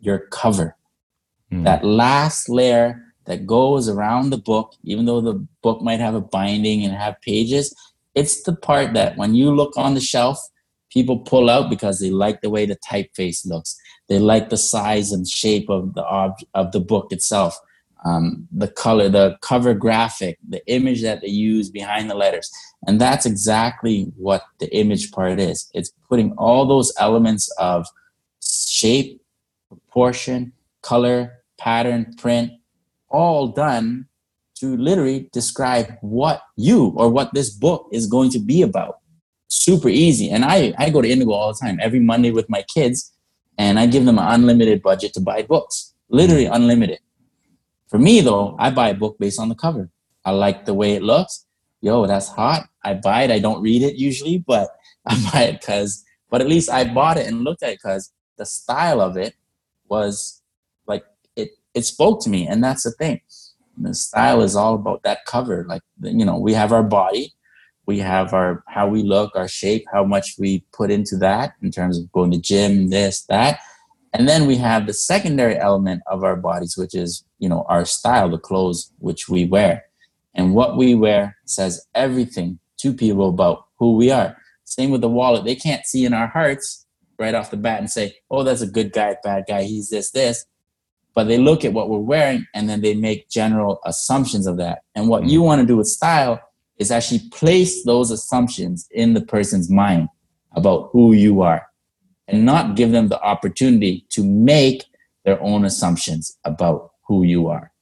your 0.00 0.20
cover. 0.30 0.76
Mm. 1.52 1.64
That 1.64 1.84
last 1.84 2.48
layer 2.48 3.00
that 3.28 3.46
goes 3.46 3.88
around 3.90 4.30
the 4.30 4.38
book, 4.38 4.74
even 4.84 5.04
though 5.04 5.20
the 5.20 5.34
book 5.62 5.82
might 5.82 6.00
have 6.00 6.14
a 6.14 6.20
binding 6.20 6.82
and 6.84 6.94
have 6.94 7.20
pages, 7.20 7.74
it's 8.14 8.42
the 8.42 8.56
part 8.56 8.94
that 8.94 9.18
when 9.18 9.34
you 9.34 9.54
look 9.54 9.76
on 9.76 9.94
the 9.94 10.00
shelf, 10.00 10.40
people 10.90 11.18
pull 11.18 11.50
out 11.50 11.68
because 11.68 12.00
they 12.00 12.10
like 12.10 12.40
the 12.40 12.48
way 12.48 12.64
the 12.64 12.76
typeface 12.76 13.46
looks. 13.46 13.78
They 14.08 14.18
like 14.18 14.48
the 14.48 14.56
size 14.56 15.12
and 15.12 15.28
shape 15.28 15.68
of 15.68 15.92
the 15.92 16.04
ob- 16.04 16.42
of 16.54 16.72
the 16.72 16.80
book 16.80 17.12
itself, 17.12 17.54
um, 18.06 18.48
the 18.50 18.68
color, 18.68 19.10
the 19.10 19.36
cover 19.42 19.74
graphic, 19.74 20.38
the 20.48 20.66
image 20.66 21.02
that 21.02 21.20
they 21.20 21.28
use 21.28 21.68
behind 21.68 22.08
the 22.08 22.14
letters, 22.14 22.50
and 22.86 22.98
that's 22.98 23.26
exactly 23.26 24.10
what 24.16 24.42
the 24.58 24.74
image 24.74 25.12
part 25.12 25.38
is. 25.38 25.70
It's 25.74 25.92
putting 26.08 26.32
all 26.38 26.64
those 26.64 26.90
elements 26.98 27.50
of 27.58 27.86
shape, 28.42 29.20
proportion, 29.68 30.54
color, 30.80 31.42
pattern, 31.58 32.14
print, 32.16 32.52
all 33.08 33.48
done 33.48 34.06
to 34.56 34.76
literally 34.76 35.28
describe 35.32 35.96
what 36.00 36.42
you 36.56 36.92
or 36.96 37.08
what 37.08 37.32
this 37.32 37.50
book 37.50 37.88
is 37.92 38.06
going 38.06 38.30
to 38.30 38.38
be 38.38 38.62
about. 38.62 38.98
Super 39.48 39.88
easy. 39.88 40.30
And 40.30 40.44
I, 40.44 40.74
I 40.78 40.90
go 40.90 41.00
to 41.00 41.08
Indigo 41.08 41.32
all 41.32 41.52
the 41.52 41.58
time, 41.58 41.78
every 41.80 42.00
Monday 42.00 42.30
with 42.30 42.50
my 42.50 42.62
kids, 42.62 43.12
and 43.56 43.78
I 43.78 43.86
give 43.86 44.04
them 44.04 44.18
an 44.18 44.26
unlimited 44.26 44.82
budget 44.82 45.14
to 45.14 45.20
buy 45.20 45.42
books. 45.42 45.94
Literally 46.08 46.46
unlimited. 46.46 46.98
For 47.88 47.98
me 47.98 48.20
though, 48.20 48.56
I 48.58 48.70
buy 48.70 48.90
a 48.90 48.94
book 48.94 49.18
based 49.18 49.40
on 49.40 49.48
the 49.48 49.54
cover. 49.54 49.90
I 50.24 50.32
like 50.32 50.64
the 50.64 50.74
way 50.74 50.94
it 50.94 51.02
looks. 51.02 51.46
Yo, 51.80 52.06
that's 52.06 52.28
hot. 52.28 52.68
I 52.84 52.94
buy 52.94 53.22
it. 53.22 53.30
I 53.30 53.38
don't 53.38 53.62
read 53.62 53.82
it 53.82 53.96
usually, 53.96 54.38
but 54.38 54.68
I 55.06 55.30
buy 55.32 55.42
it 55.44 55.60
because, 55.60 56.04
but 56.30 56.40
at 56.40 56.48
least 56.48 56.70
I 56.70 56.84
bought 56.92 57.16
it 57.16 57.26
and 57.26 57.44
looked 57.44 57.62
at 57.62 57.70
it 57.70 57.78
because 57.82 58.12
the 58.36 58.44
style 58.44 59.00
of 59.00 59.16
it 59.16 59.34
was 59.88 60.37
it 61.74 61.84
spoke 61.84 62.22
to 62.22 62.30
me 62.30 62.46
and 62.46 62.62
that's 62.62 62.84
the 62.84 62.92
thing. 62.92 63.20
The 63.80 63.94
style 63.94 64.42
is 64.42 64.56
all 64.56 64.74
about 64.74 65.02
that 65.04 65.24
cover 65.24 65.64
like 65.68 65.82
you 66.02 66.24
know 66.24 66.38
we 66.38 66.52
have 66.52 66.72
our 66.72 66.82
body 66.82 67.32
we 67.86 67.98
have 68.00 68.34
our 68.34 68.64
how 68.66 68.88
we 68.88 69.02
look 69.02 69.34
our 69.36 69.48
shape 69.48 69.84
how 69.92 70.04
much 70.04 70.34
we 70.38 70.64
put 70.72 70.90
into 70.90 71.16
that 71.16 71.54
in 71.62 71.70
terms 71.70 71.98
of 71.98 72.10
going 72.12 72.30
to 72.32 72.38
gym 72.38 72.90
this 72.90 73.22
that. 73.26 73.60
And 74.14 74.28
then 74.28 74.46
we 74.46 74.56
have 74.56 74.86
the 74.86 74.94
secondary 74.94 75.56
element 75.56 76.02
of 76.06 76.24
our 76.24 76.36
bodies 76.36 76.76
which 76.76 76.94
is 76.94 77.24
you 77.38 77.48
know 77.48 77.64
our 77.68 77.84
style 77.84 78.28
the 78.28 78.38
clothes 78.38 78.92
which 78.98 79.28
we 79.28 79.44
wear. 79.44 79.84
And 80.34 80.54
what 80.54 80.76
we 80.76 80.94
wear 80.94 81.36
says 81.46 81.86
everything 81.94 82.58
to 82.78 82.92
people 82.92 83.28
about 83.28 83.66
who 83.78 83.96
we 83.96 84.10
are. 84.10 84.36
Same 84.64 84.90
with 84.90 85.00
the 85.00 85.08
wallet. 85.08 85.44
They 85.44 85.56
can't 85.56 85.86
see 85.86 86.04
in 86.04 86.12
our 86.12 86.28
hearts 86.28 86.86
right 87.18 87.34
off 87.34 87.50
the 87.50 87.56
bat 87.56 87.80
and 87.80 87.90
say, 87.90 88.16
oh, 88.30 88.42
that's 88.42 88.60
a 88.60 88.66
good 88.66 88.92
guy, 88.92 89.16
bad 89.22 89.44
guy, 89.48 89.64
he's 89.64 89.90
this, 89.90 90.10
this. 90.10 90.44
But 91.14 91.26
they 91.26 91.38
look 91.38 91.64
at 91.64 91.72
what 91.72 91.88
we're 91.88 91.98
wearing 91.98 92.46
and 92.54 92.68
then 92.68 92.80
they 92.80 92.94
make 92.94 93.28
general 93.28 93.80
assumptions 93.84 94.46
of 94.46 94.56
that. 94.58 94.82
And 94.94 95.08
what 95.08 95.24
you 95.24 95.42
want 95.42 95.60
to 95.60 95.66
do 95.66 95.76
with 95.76 95.88
style 95.88 96.40
is 96.78 96.90
actually 96.90 97.20
place 97.30 97.84
those 97.84 98.10
assumptions 98.10 98.88
in 98.92 99.14
the 99.14 99.20
person's 99.20 99.68
mind 99.68 100.08
about 100.52 100.90
who 100.92 101.12
you 101.12 101.42
are 101.42 101.66
and 102.28 102.44
not 102.44 102.76
give 102.76 102.92
them 102.92 103.08
the 103.08 103.20
opportunity 103.20 104.06
to 104.10 104.24
make 104.24 104.84
their 105.24 105.42
own 105.42 105.64
assumptions 105.64 106.38
about 106.44 106.92
who 107.06 107.24
you 107.24 107.48
are. 107.48 107.72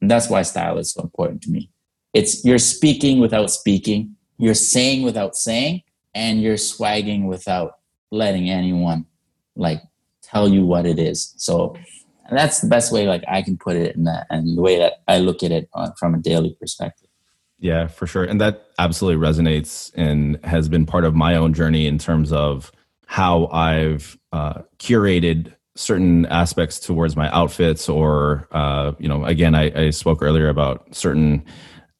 And 0.00 0.10
that's 0.10 0.28
why 0.28 0.42
style 0.42 0.78
is 0.78 0.92
so 0.92 1.02
important 1.02 1.42
to 1.42 1.50
me. 1.50 1.70
It's 2.12 2.44
you're 2.44 2.58
speaking 2.58 3.18
without 3.18 3.50
speaking, 3.50 4.16
you're 4.38 4.54
saying 4.54 5.02
without 5.02 5.34
saying, 5.34 5.82
and 6.14 6.42
you're 6.42 6.56
swagging 6.56 7.26
without 7.26 7.78
letting 8.10 8.48
anyone 8.48 9.06
like 9.56 9.82
tell 10.22 10.48
you 10.48 10.64
what 10.64 10.86
it 10.86 10.98
is. 10.98 11.34
So 11.36 11.76
that's 12.30 12.60
the 12.60 12.68
best 12.68 12.92
way 12.92 13.06
like 13.06 13.24
I 13.28 13.42
can 13.42 13.56
put 13.56 13.76
it 13.76 13.96
in 13.96 14.04
that 14.04 14.26
and 14.30 14.56
the 14.56 14.62
way 14.62 14.78
that 14.78 15.02
I 15.08 15.18
look 15.18 15.42
at 15.42 15.52
it 15.52 15.68
uh, 15.74 15.90
from 15.98 16.14
a 16.14 16.18
daily 16.18 16.56
perspective. 16.58 17.08
Yeah, 17.58 17.86
for 17.86 18.06
sure. 18.06 18.24
And 18.24 18.40
that 18.40 18.66
absolutely 18.78 19.26
resonates 19.26 19.92
and 19.94 20.38
has 20.44 20.68
been 20.68 20.86
part 20.86 21.04
of 21.04 21.14
my 21.14 21.34
own 21.36 21.54
journey 21.54 21.86
in 21.86 21.98
terms 21.98 22.32
of 22.32 22.72
how 23.06 23.46
I've 23.46 24.18
uh, 24.32 24.62
curated 24.78 25.54
certain 25.76 26.26
aspects 26.26 26.78
towards 26.78 27.16
my 27.16 27.30
outfits 27.30 27.88
or 27.88 28.48
uh, 28.52 28.92
you 28.98 29.08
know 29.08 29.24
again 29.24 29.54
I, 29.54 29.86
I, 29.86 29.90
spoke 29.90 30.22
earlier 30.22 30.48
about 30.48 30.94
certain 30.94 31.44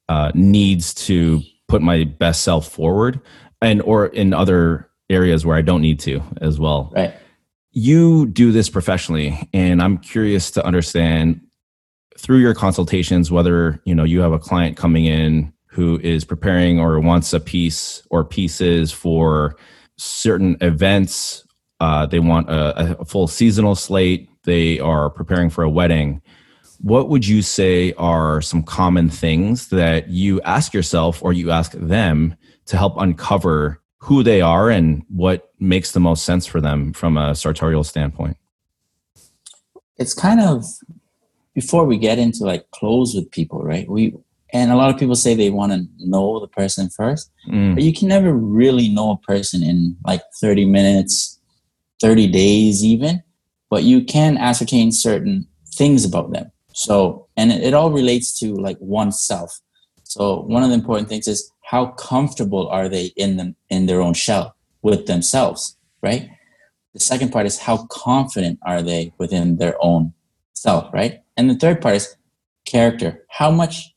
uh, 0.08 0.30
needs 0.34 0.94
to 1.06 1.42
put 1.66 1.82
my 1.82 2.04
best 2.04 2.42
self 2.42 2.68
forward 2.68 3.20
and 3.60 3.82
or 3.82 4.06
in 4.06 4.32
other 4.32 4.88
areas 5.10 5.44
where 5.44 5.56
i 5.56 5.60
don't 5.60 5.82
need 5.82 5.98
to 6.00 6.22
as 6.40 6.58
well 6.60 6.92
right 6.94 7.14
you 7.74 8.26
do 8.26 8.52
this 8.52 8.68
professionally 8.68 9.48
and 9.52 9.82
i'm 9.82 9.98
curious 9.98 10.50
to 10.50 10.64
understand 10.64 11.40
through 12.16 12.38
your 12.38 12.54
consultations 12.54 13.30
whether 13.30 13.80
you 13.84 13.94
know 13.94 14.04
you 14.04 14.20
have 14.20 14.32
a 14.32 14.38
client 14.38 14.76
coming 14.76 15.04
in 15.04 15.52
who 15.66 15.98
is 16.00 16.24
preparing 16.24 16.78
or 16.78 17.00
wants 17.00 17.32
a 17.32 17.40
piece 17.40 18.06
or 18.10 18.24
pieces 18.24 18.92
for 18.92 19.56
certain 19.96 20.56
events 20.60 21.44
uh, 21.80 22.06
they 22.06 22.18
want 22.18 22.48
a, 22.48 22.98
a 23.00 23.04
full 23.04 23.26
seasonal 23.26 23.74
slate. 23.74 24.30
They 24.44 24.80
are 24.80 25.10
preparing 25.10 25.50
for 25.50 25.64
a 25.64 25.70
wedding. 25.70 26.22
What 26.80 27.08
would 27.08 27.26
you 27.26 27.42
say 27.42 27.92
are 27.94 28.40
some 28.40 28.62
common 28.62 29.10
things 29.10 29.68
that 29.68 30.08
you 30.08 30.40
ask 30.42 30.72
yourself 30.72 31.22
or 31.22 31.32
you 31.32 31.50
ask 31.50 31.72
them 31.72 32.36
to 32.66 32.76
help 32.76 32.96
uncover 32.96 33.80
who 34.04 34.22
they 34.22 34.42
are 34.42 34.68
and 34.68 35.02
what 35.08 35.50
makes 35.58 35.92
the 35.92 36.00
most 36.00 36.24
sense 36.24 36.44
for 36.44 36.60
them 36.60 36.92
from 36.92 37.16
a 37.16 37.34
sartorial 37.34 37.82
standpoint? 37.82 38.36
It's 39.96 40.12
kind 40.12 40.40
of 40.40 40.64
before 41.54 41.84
we 41.86 41.96
get 41.96 42.18
into 42.18 42.44
like 42.44 42.70
close 42.70 43.14
with 43.14 43.30
people, 43.30 43.62
right? 43.62 43.88
We 43.88 44.14
and 44.52 44.70
a 44.70 44.76
lot 44.76 44.90
of 44.90 44.98
people 44.98 45.16
say 45.16 45.34
they 45.34 45.50
want 45.50 45.72
to 45.72 45.86
know 45.98 46.38
the 46.38 46.48
person 46.48 46.90
first, 46.90 47.30
mm. 47.48 47.74
but 47.74 47.82
you 47.82 47.94
can 47.94 48.08
never 48.08 48.32
really 48.32 48.88
know 48.88 49.12
a 49.12 49.18
person 49.26 49.62
in 49.62 49.96
like 50.06 50.20
30 50.40 50.66
minutes, 50.66 51.40
30 52.00 52.28
days 52.28 52.84
even, 52.84 53.22
but 53.70 53.84
you 53.84 54.04
can 54.04 54.36
ascertain 54.36 54.92
certain 54.92 55.48
things 55.74 56.04
about 56.04 56.30
them. 56.30 56.52
So, 56.74 57.26
and 57.36 57.50
it, 57.50 57.64
it 57.64 57.74
all 57.74 57.90
relates 57.90 58.38
to 58.40 58.54
like 58.54 58.76
oneself. 58.80 59.58
So 60.04 60.42
one 60.42 60.62
of 60.62 60.68
the 60.68 60.76
important 60.76 61.08
things 61.08 61.26
is 61.26 61.50
how 61.64 61.86
comfortable 61.86 62.68
are 62.68 62.88
they 62.88 63.06
in 63.16 63.36
them 63.36 63.56
in 63.70 63.86
their 63.86 64.00
own 64.00 64.14
shell 64.14 64.54
with 64.82 65.06
themselves, 65.06 65.76
right? 66.02 66.28
The 66.92 67.00
second 67.00 67.32
part 67.32 67.46
is 67.46 67.58
how 67.58 67.86
confident 67.86 68.58
are 68.62 68.82
they 68.82 69.12
within 69.18 69.56
their 69.56 69.76
own 69.80 70.12
self, 70.52 70.92
right? 70.92 71.20
And 71.36 71.50
the 71.50 71.56
third 71.56 71.80
part 71.80 71.96
is 71.96 72.16
character. 72.64 73.24
How 73.28 73.50
much 73.50 73.94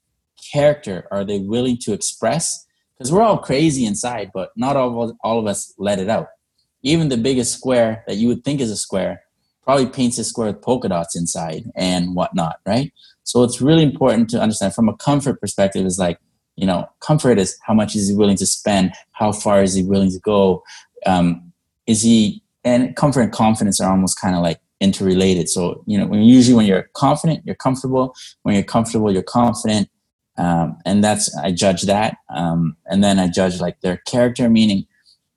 character 0.51 1.07
are 1.12 1.24
they 1.24 1.39
willing 1.39 1.77
to 1.81 1.93
express? 1.93 2.65
Because 2.97 3.12
we're 3.12 3.21
all 3.21 3.38
crazy 3.38 3.86
inside, 3.86 4.31
but 4.33 4.50
not 4.55 4.75
all 4.75 5.03
of, 5.03 5.15
all 5.24 5.39
of 5.39 5.45
us 5.45 5.74
let 5.77 6.00
it 6.00 6.09
out 6.09 6.27
even 6.83 7.09
the 7.09 7.17
biggest 7.17 7.53
square 7.53 8.03
that 8.07 8.15
you 8.15 8.27
would 8.27 8.43
think 8.43 8.62
is 8.62 8.71
a 8.71 8.77
square 8.77 9.24
probably 9.63 9.88
paints 9.88 10.17
a 10.17 10.24
square 10.24 10.47
with 10.47 10.62
polka 10.62 10.88
dots 10.88 11.15
inside 11.15 11.63
and 11.75 12.15
whatnot, 12.15 12.57
right? 12.65 12.93
So 13.24 13.43
it's 13.43 13.62
really 13.62 13.83
important 13.83 14.29
to 14.29 14.41
understand 14.41 14.74
from 14.74 14.88
a 14.88 14.95
comfort 14.95 15.41
perspective 15.41 15.86
is 15.86 16.00
like, 16.00 16.19
you 16.58 16.66
know, 16.66 16.90
comfort 17.00 17.38
is 17.38 17.58
how 17.66 17.74
much 17.74 17.96
is 17.96 18.10
he 18.10 18.16
willing 18.16 18.36
to 18.38 18.46
spend? 18.46 18.92
How 19.14 19.32
far 19.32 19.64
is 19.64 19.74
he 19.76 19.84
willing 19.84 20.12
to 20.12 20.20
go? 20.20 20.64
Um, 21.06 21.54
is 21.86 22.02
he, 22.02 22.44
and 22.66 22.96
comfort 22.96 23.22
and 23.22 23.32
confidence 23.32 23.80
are 23.80 23.90
almost 23.90 24.20
kind 24.20 24.36
of 24.36 24.42
like 24.42 24.60
interrelated. 24.80 25.50
So, 25.50 25.84
you 25.86 25.98
know, 25.98 26.08
when 26.08 26.22
usually 26.24 26.56
when 26.56 26.66
you're 26.66 26.90
confident, 26.94 27.46
you're 27.46 27.56
comfortable. 27.56 28.16
When 28.42 28.56
you're 28.56 28.64
comfortable, 28.64 29.12
you're 29.12 29.24
confident. 29.24 29.90
Um, 30.38 30.78
and 30.86 31.04
that's, 31.04 31.36
I 31.38 31.52
judge 31.52 31.84
that. 31.84 32.18
Um, 32.30 32.76
and 32.88 33.04
then 33.04 33.20
I 33.20 33.28
judge 33.28 33.62
like 33.62 33.80
their 33.82 33.98
character, 34.08 34.50
meaning 34.50 34.86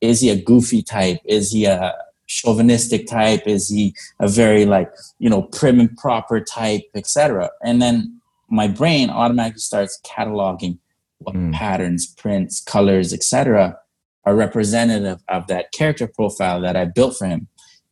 is 0.00 0.20
he 0.20 0.30
a 0.30 0.42
goofy 0.42 0.82
type? 0.82 1.18
Is 1.24 1.52
he 1.52 1.66
a 1.66 1.94
chauvinistic 2.26 3.06
type? 3.06 3.46
Is 3.46 3.68
he 3.68 3.94
a 4.18 4.28
very 4.28 4.64
like, 4.64 4.90
you 5.18 5.28
know, 5.28 5.42
prim 5.42 5.80
and 5.80 5.96
proper 5.96 6.40
type, 6.40 6.82
etc. 6.94 7.50
And 7.62 7.80
then 7.80 8.20
my 8.48 8.68
brain 8.68 9.10
automatically 9.10 9.60
starts 9.60 10.00
cataloging 10.04 10.78
what 11.20 11.34
mm. 11.34 11.52
patterns, 11.52 12.06
prints, 12.06 12.60
colors, 12.60 13.12
etc. 13.12 13.78
are 14.24 14.34
representative 14.34 15.18
of 15.28 15.46
that 15.46 15.72
character 15.72 16.06
profile 16.06 16.60
that 16.60 16.76
I 16.76 16.84
built 16.84 17.16
for 17.16 17.26
him. 17.26 17.48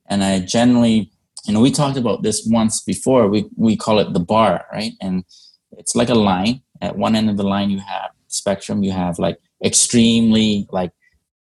And 0.08 0.24
I 0.24 0.40
generally, 0.40 1.10
you 1.46 1.52
know, 1.52 1.60
we 1.60 1.70
talked 1.70 1.96
about 1.96 2.22
this 2.22 2.46
once 2.50 2.82
before. 2.82 3.28
We 3.28 3.48
we 3.56 3.76
call 3.76 3.98
it 3.98 4.12
the 4.12 4.20
bar, 4.20 4.66
right? 4.72 4.92
And 5.00 5.24
it's 5.72 5.94
like 5.94 6.08
a 6.08 6.14
line. 6.14 6.62
At 6.80 6.96
one 6.96 7.16
end 7.16 7.28
of 7.28 7.36
the 7.36 7.42
line, 7.46 7.70
you 7.70 7.80
have 7.80 8.10
spectrum. 8.28 8.82
You 8.82 8.92
have 8.92 9.18
like 9.18 9.38
extremely 9.64 10.66
like 10.70 10.92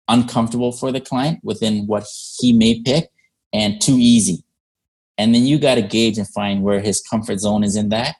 uncomfortable 0.07 0.71
for 0.71 0.91
the 0.91 1.01
client 1.01 1.39
within 1.43 1.87
what 1.87 2.05
he 2.39 2.53
may 2.53 2.81
pick 2.81 3.09
and 3.53 3.81
too 3.81 3.97
easy. 3.97 4.43
And 5.17 5.33
then 5.33 5.43
you 5.43 5.57
got 5.57 5.75
to 5.75 5.81
gauge 5.81 6.17
and 6.17 6.27
find 6.27 6.61
where 6.61 6.79
his 6.79 7.01
comfort 7.01 7.39
zone 7.39 7.63
is 7.63 7.75
in 7.75 7.89
that. 7.89 8.15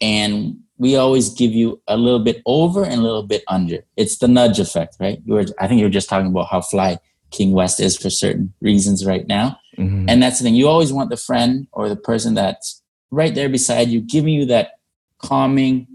And 0.00 0.58
we 0.78 0.96
always 0.96 1.30
give 1.30 1.52
you 1.52 1.80
a 1.88 1.96
little 1.96 2.18
bit 2.18 2.42
over 2.46 2.84
and 2.84 2.94
a 2.94 3.02
little 3.02 3.22
bit 3.22 3.42
under. 3.48 3.78
It's 3.96 4.18
the 4.18 4.28
nudge 4.28 4.58
effect, 4.60 4.96
right? 5.00 5.20
You 5.24 5.34
were, 5.34 5.46
I 5.58 5.66
think 5.66 5.78
you 5.78 5.86
were 5.86 5.90
just 5.90 6.08
talking 6.08 6.28
about 6.28 6.48
how 6.50 6.60
fly 6.60 6.98
King 7.30 7.52
West 7.52 7.80
is 7.80 7.96
for 7.96 8.10
certain 8.10 8.52
reasons 8.60 9.06
right 9.06 9.26
now. 9.26 9.58
Mm-hmm. 9.78 10.08
And 10.08 10.22
that's 10.22 10.38
the 10.38 10.44
thing. 10.44 10.54
You 10.54 10.68
always 10.68 10.92
want 10.92 11.10
the 11.10 11.16
friend 11.16 11.66
or 11.72 11.88
the 11.88 11.96
person 11.96 12.34
that's 12.34 12.82
right 13.10 13.34
there 13.34 13.48
beside 13.48 13.88
you, 13.88 14.00
giving 14.00 14.34
you 14.34 14.44
that 14.46 14.72
calming, 15.18 15.86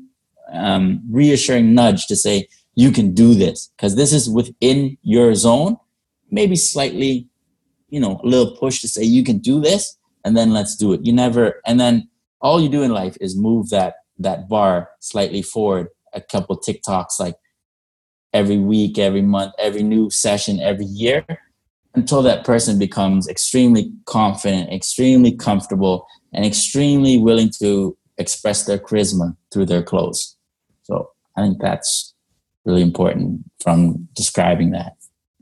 um, 0.51 1.01
reassuring 1.09 1.73
nudge 1.73 2.07
to 2.07 2.15
say, 2.15 2.47
you 2.75 2.91
can 2.91 3.13
do 3.13 3.33
this 3.33 3.69
because 3.75 3.95
this 3.95 4.13
is 4.13 4.29
within 4.29 4.97
your 5.01 5.35
zone 5.35 5.77
maybe 6.29 6.55
slightly 6.55 7.27
you 7.89 7.99
know 7.99 8.19
a 8.23 8.27
little 8.27 8.55
push 8.55 8.81
to 8.81 8.87
say 8.87 9.03
you 9.03 9.23
can 9.23 9.37
do 9.39 9.59
this 9.59 9.97
and 10.23 10.35
then 10.35 10.51
let's 10.51 10.75
do 10.75 10.93
it 10.93 11.05
you 11.05 11.11
never 11.11 11.61
and 11.65 11.79
then 11.79 12.07
all 12.41 12.61
you 12.61 12.69
do 12.69 12.81
in 12.81 12.91
life 12.91 13.17
is 13.19 13.35
move 13.35 13.69
that 13.69 13.95
that 14.21 14.47
bar 14.49 14.89
slightly 14.99 15.41
forward 15.41 15.87
a 16.13 16.21
couple 16.21 16.57
tiktoks 16.57 17.19
like 17.19 17.35
every 18.33 18.57
week 18.57 18.97
every 18.97 19.21
month 19.21 19.53
every 19.59 19.83
new 19.83 20.09
session 20.09 20.59
every 20.59 20.85
year 20.85 21.25
until 21.93 22.21
that 22.21 22.45
person 22.45 22.79
becomes 22.79 23.27
extremely 23.27 23.91
confident 24.05 24.71
extremely 24.71 25.31
comfortable 25.31 26.05
and 26.33 26.45
extremely 26.45 27.17
willing 27.17 27.49
to 27.59 27.97
express 28.17 28.65
their 28.65 28.77
charisma 28.77 29.35
through 29.51 29.65
their 29.65 29.83
clothes 29.83 30.37
so 30.83 31.09
i 31.37 31.41
think 31.41 31.59
that's 31.61 32.11
really 32.65 32.81
important 32.81 33.41
from 33.61 34.07
describing 34.13 34.71
that. 34.71 34.93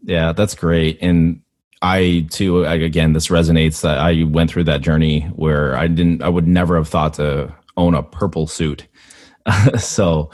Yeah, 0.03 0.31
that's 0.31 0.55
great. 0.55 0.97
And 1.01 1.41
I 1.81 2.27
too, 2.31 2.65
again, 2.65 3.13
this 3.13 3.27
resonates 3.27 3.81
that 3.81 3.97
I 3.97 4.23
went 4.23 4.51
through 4.51 4.65
that 4.65 4.81
journey 4.81 5.21
where 5.35 5.75
I 5.75 5.87
didn't, 5.87 6.21
I 6.21 6.29
would 6.29 6.47
never 6.47 6.75
have 6.75 6.87
thought 6.87 7.15
to 7.15 7.53
own 7.79 7.95
a 7.95 8.03
purple 8.03 8.45
suit. 8.45 8.85
so 9.79 10.29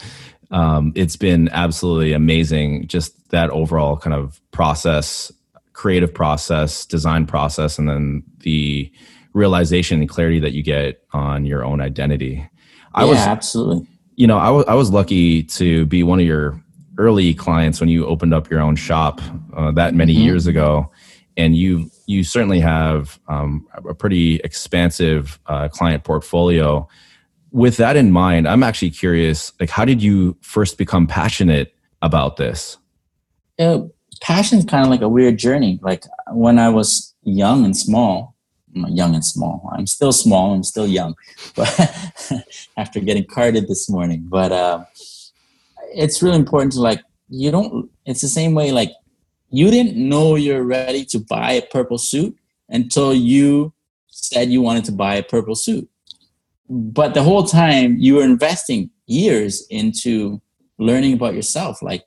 um, 0.52 0.92
it's 0.96 1.16
been 1.16 1.50
absolutely 1.50 2.14
amazing, 2.14 2.88
just 2.88 3.30
that 3.30 3.50
overall 3.50 3.98
kind 3.98 4.14
of 4.14 4.42
process, 4.52 5.32
creative 5.74 6.14
process, 6.14 6.86
design 6.86 7.26
process, 7.26 7.78
and 7.78 7.88
then 7.88 8.24
the 8.40 8.92
realization 9.34 10.00
and 10.00 10.10
clarity 10.10 10.40
that 10.40 10.54
you 10.54 10.64
get 10.64 11.04
on 11.12 11.46
your 11.46 11.64
own 11.64 11.82
identity. 11.82 12.48
I 12.94 13.04
yeah, 13.04 13.10
was 13.10 13.20
absolutely. 13.20 13.88
You 14.16 14.28
know, 14.28 14.38
I 14.38 14.50
was 14.50 14.66
I 14.68 14.74
was 14.74 14.92
lucky 14.92 15.44
to 15.44 15.86
be 15.86 16.04
one 16.04 16.20
of 16.20 16.26
your 16.26 16.62
early 16.98 17.34
clients 17.34 17.80
when 17.82 17.90
you 17.90 18.06
opened 18.06 18.34
up 18.34 18.50
your 18.50 18.62
own 18.62 18.78
shop 18.78 19.22
uh, 19.54 19.72
that 19.72 19.94
many 19.94 20.14
mm-hmm. 20.14 20.24
years 20.24 20.48
ago, 20.48 20.90
and 21.36 21.56
you 21.56 21.92
you 22.06 22.24
certainly 22.24 22.62
have 22.62 23.20
um, 23.28 23.68
a 23.74 23.94
pretty 23.94 24.38
expansive 24.38 25.40
uh, 25.48 25.68
client 25.68 26.04
portfolio. 26.04 26.88
With 27.56 27.78
that 27.78 27.96
in 27.96 28.12
mind, 28.12 28.50
I'm 28.50 28.64
actually 28.64 28.92
curious. 28.92 29.54
Like, 29.62 29.70
how 29.70 29.86
did 29.86 30.04
you 30.04 30.36
first 30.42 30.78
become 30.78 31.08
passionate 31.08 31.74
about 32.02 32.36
this? 32.36 32.78
Uh, 33.58 33.84
passion 34.20 34.60
is 34.60 34.66
kind 34.66 34.84
of 34.84 34.90
like 34.90 35.00
a 35.00 35.08
weird 35.08 35.38
journey. 35.38 35.80
Like 35.82 36.04
when 36.32 36.60
I 36.60 36.68
was 36.68 37.16
young 37.24 37.64
and 37.64 37.76
small, 37.78 38.36
young 38.74 39.16
and 39.16 39.24
small. 39.24 39.70
I'm 39.72 39.88
still 39.88 40.12
small. 40.12 40.54
I'm 40.54 40.64
still 40.64 40.86
young, 40.86 41.16
but 41.56 41.70
after 42.76 43.00
getting 43.00 43.26
carded 43.26 43.70
this 43.70 43.90
morning, 43.90 44.26
but 44.28 44.52
uh, 44.52 44.84
it's 45.94 46.22
really 46.22 46.36
important 46.36 46.74
to 46.74 46.82
like 46.82 47.02
you 47.30 47.52
don't. 47.52 47.90
It's 48.06 48.20
the 48.20 48.28
same 48.28 48.54
way 48.54 48.74
like 48.74 48.92
you 49.50 49.72
didn't 49.72 49.96
know 49.96 50.36
you're 50.36 50.64
ready 50.64 51.06
to 51.06 51.20
buy 51.20 51.54
a 51.54 51.62
purple 51.62 51.98
suit 51.98 52.36
until 52.68 53.14
you 53.14 53.72
said 54.10 54.50
you 54.50 54.62
wanted 54.62 54.84
to 54.86 54.92
buy 54.92 55.16
a 55.16 55.24
purple 55.24 55.56
suit. 55.56 55.88
But 56.70 57.14
the 57.14 57.24
whole 57.24 57.44
time 57.44 57.98
you 58.00 58.16
were 58.16 58.24
investing 58.24 58.90
years 59.06 59.66
into 59.70 60.42
learning 60.78 61.14
about 61.14 61.36
yourself. 61.36 61.82
Like, 61.82 62.04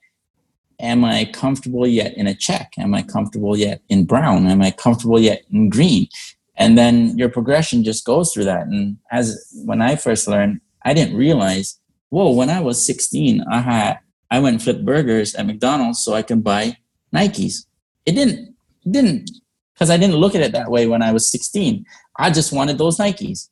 am 0.79 1.03
I 1.03 1.25
comfortable 1.33 1.87
yet 1.87 2.15
in 2.17 2.27
a 2.27 2.35
check? 2.35 2.73
Am 2.77 2.93
I 2.93 3.01
comfortable 3.01 3.57
yet 3.57 3.81
in 3.89 4.05
brown? 4.05 4.47
Am 4.47 4.61
I 4.61 4.71
comfortable 4.71 5.19
yet 5.19 5.43
in 5.51 5.69
green? 5.69 6.07
And 6.55 6.77
then 6.77 7.17
your 7.17 7.29
progression 7.29 7.83
just 7.83 8.05
goes 8.05 8.33
through 8.33 8.45
that. 8.45 8.67
And 8.67 8.97
as 9.11 9.49
when 9.65 9.81
I 9.81 9.95
first 9.95 10.27
learned, 10.27 10.61
I 10.83 10.93
didn't 10.93 11.15
realize, 11.15 11.79
whoa, 12.09 12.31
when 12.31 12.49
I 12.49 12.59
was 12.59 12.85
16, 12.85 13.43
I 13.49 13.61
had 13.61 13.99
I 14.31 14.39
went 14.39 14.55
and 14.55 14.63
flipped 14.63 14.85
burgers 14.85 15.33
at 15.35 15.47
McDonald's 15.47 16.03
so 16.03 16.13
I 16.13 16.21
can 16.21 16.41
buy 16.41 16.77
Nikes. 17.15 17.65
It 18.05 18.11
didn't 18.11 18.55
it 18.85 18.91
didn't 18.91 19.31
because 19.73 19.89
I 19.89 19.97
didn't 19.97 20.17
look 20.17 20.35
at 20.35 20.41
it 20.41 20.51
that 20.51 20.69
way 20.69 20.87
when 20.87 21.01
I 21.01 21.11
was 21.11 21.27
16. 21.27 21.85
I 22.17 22.29
just 22.29 22.53
wanted 22.53 22.77
those 22.77 22.97
Nikes. 22.97 23.49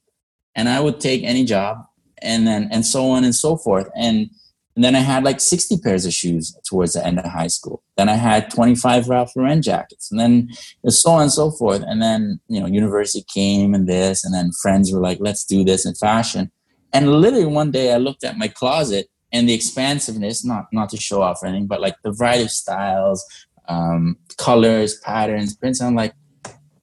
And 0.58 0.68
I 0.68 0.82
would 0.82 1.00
take 1.00 1.24
any 1.24 1.46
job 1.46 1.78
and 2.22 2.46
then 2.46 2.68
and 2.72 2.86
so 2.86 3.10
on 3.12 3.24
and 3.24 3.34
so 3.34 3.56
forth. 3.56 3.90
And, 3.96 4.30
and 4.76 4.84
then 4.84 4.96
I 4.96 5.00
had 5.00 5.24
like 5.24 5.40
60 5.40 5.78
pairs 5.78 6.06
of 6.06 6.14
shoes 6.14 6.56
towards 6.68 6.94
the 6.94 7.06
end 7.06 7.20
of 7.20 7.26
high 7.26 7.48
school. 7.48 7.82
Then 7.96 8.10
I 8.10 8.16
had 8.16 8.52
25 8.52 9.08
Ralph 9.08 9.32
Lauren 9.36 9.62
jackets, 9.62 10.12
and 10.12 10.20
then 10.20 10.50
so 10.88 11.12
on 11.12 11.24
and 11.24 11.32
so 11.32 11.50
forth. 11.50 11.84
And 11.88 12.02
then 12.02 12.40
you 12.48 12.60
know, 12.60 12.68
university 12.68 13.26
came 13.34 13.74
and 13.74 13.88
this, 13.88 14.26
and 14.26 14.34
then 14.34 14.52
friends 14.52 14.92
were 14.92 15.00
like, 15.00 15.18
"Let's 15.20 15.46
do 15.46 15.64
this 15.64 15.86
in 15.86 15.96
fashion." 15.96 16.52
And 16.94 17.12
literally 17.12 17.46
one 17.46 17.72
day, 17.72 17.94
I 17.94 17.98
looked 17.98 18.24
at 18.24 18.38
my 18.38 18.48
closet 18.48 19.08
and 19.32 19.50
the 19.50 19.54
expansiveness, 19.54 20.46
not 20.46 20.68
not 20.72 20.90
to 20.90 20.98
show 20.98 21.22
off 21.22 21.42
or 21.42 21.48
anything, 21.48 21.68
but 21.68 21.82
like 21.82 21.96
the 22.04 22.12
variety 22.12 22.44
of 22.44 22.52
styles, 22.52 23.26
um, 23.68 24.18
colors, 24.38 25.00
patterns, 25.00 25.56
prints. 25.56 25.82
I'm 25.82 25.96
like, 25.96 26.14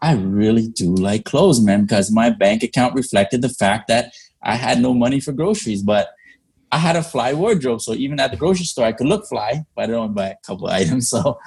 I 0.05 0.13
really 0.17 0.69
do 0.69 0.95
like 0.95 1.25
clothes, 1.25 1.63
man, 1.63 1.87
because 1.87 2.13
my 2.13 2.29
bank 2.29 2.63
account 2.63 2.95
reflected 2.95 3.41
the 3.41 3.49
fact 3.49 3.89
that 3.89 4.13
I 4.43 4.57
had 4.57 4.79
no 4.79 4.93
money 4.93 5.19
for 5.19 5.33
groceries, 5.33 5.83
but 5.83 6.09
I 6.71 6.77
had 6.77 6.95
a 6.95 7.03
fly 7.03 7.33
wardrobe. 7.33 7.81
So 7.81 7.95
even 7.95 8.21
at 8.21 8.31
the 8.31 8.37
grocery 8.37 8.67
store, 8.67 8.85
I 8.85 8.93
could 8.93 9.07
look 9.07 9.27
fly, 9.27 9.65
but 9.75 9.85
I 9.85 9.87
don't 9.87 10.13
buy 10.13 10.29
a 10.29 10.37
couple 10.47 10.67
items. 10.81 11.09
So 11.09 11.39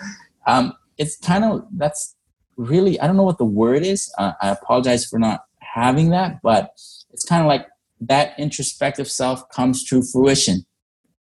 um, 0.48 0.74
it's 0.98 1.18
kind 1.18 1.44
of, 1.44 1.68
that's 1.72 2.16
really, 2.56 3.00
I 3.00 3.06
don't 3.06 3.16
know 3.16 3.30
what 3.30 3.38
the 3.38 3.46
word 3.46 3.84
is. 3.84 4.12
Uh, 4.18 4.32
I 4.42 4.50
apologize 4.50 5.06
for 5.06 5.20
not 5.20 5.42
having 5.60 6.10
that, 6.10 6.42
but 6.42 6.72
it's 7.14 7.26
kind 7.26 7.44
of 7.44 7.48
like 7.48 7.68
that 8.02 8.40
introspective 8.40 9.08
self 9.08 9.48
comes 9.50 9.84
to 9.90 10.02
fruition. 10.02 10.66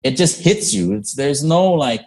It 0.03 0.15
just 0.15 0.41
hits 0.41 0.73
you. 0.73 0.93
It's, 0.93 1.15
there's 1.15 1.43
no 1.43 1.73
like, 1.73 1.99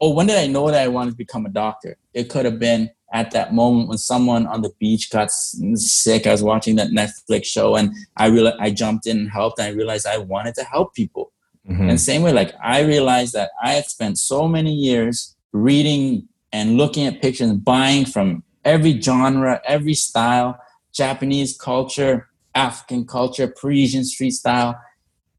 oh, 0.00 0.14
when 0.14 0.28
did 0.28 0.38
I 0.38 0.46
know 0.46 0.70
that 0.70 0.80
I 0.80 0.88
wanted 0.88 1.10
to 1.10 1.16
become 1.16 1.44
a 1.44 1.50
doctor? 1.50 1.98
It 2.14 2.30
could 2.30 2.46
have 2.46 2.58
been 2.58 2.88
at 3.12 3.30
that 3.32 3.52
moment 3.52 3.88
when 3.88 3.98
someone 3.98 4.46
on 4.46 4.62
the 4.62 4.72
beach 4.78 5.10
got 5.10 5.30
sick. 5.30 6.26
I 6.26 6.32
was 6.32 6.42
watching 6.42 6.76
that 6.76 6.88
Netflix 6.88 7.44
show 7.44 7.76
and 7.76 7.94
I 8.16 8.26
realized 8.26 8.56
I 8.60 8.70
jumped 8.70 9.06
in 9.06 9.18
and 9.18 9.30
helped. 9.30 9.58
And 9.58 9.68
I 9.68 9.70
realized 9.70 10.06
I 10.06 10.18
wanted 10.18 10.54
to 10.56 10.64
help 10.64 10.94
people. 10.94 11.32
Mm-hmm. 11.68 11.90
And 11.90 12.00
same 12.00 12.22
way, 12.22 12.32
like 12.32 12.54
I 12.62 12.80
realized 12.80 13.34
that 13.34 13.50
I 13.62 13.74
had 13.74 13.84
spent 13.84 14.18
so 14.18 14.48
many 14.48 14.72
years 14.72 15.36
reading 15.52 16.26
and 16.52 16.76
looking 16.76 17.06
at 17.06 17.22
pictures 17.22 17.50
and 17.50 17.64
buying 17.64 18.04
from 18.04 18.42
every 18.64 19.00
genre, 19.00 19.60
every 19.66 19.94
style, 19.94 20.58
Japanese 20.92 21.56
culture, 21.56 22.28
African 22.54 23.06
culture, 23.06 23.48
Parisian 23.48 24.04
street 24.04 24.32
style. 24.32 24.78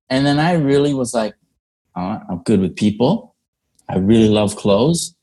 And 0.09 0.25
then 0.25 0.39
I 0.39 0.53
really 0.53 0.93
was 0.93 1.13
like, 1.13 1.33
oh, 1.95 2.19
I'm 2.29 2.43
good 2.43 2.59
with 2.59 2.75
people. 2.75 3.35
I 3.89 3.97
really 3.97 4.29
love 4.29 4.55
clothes. 4.55 5.15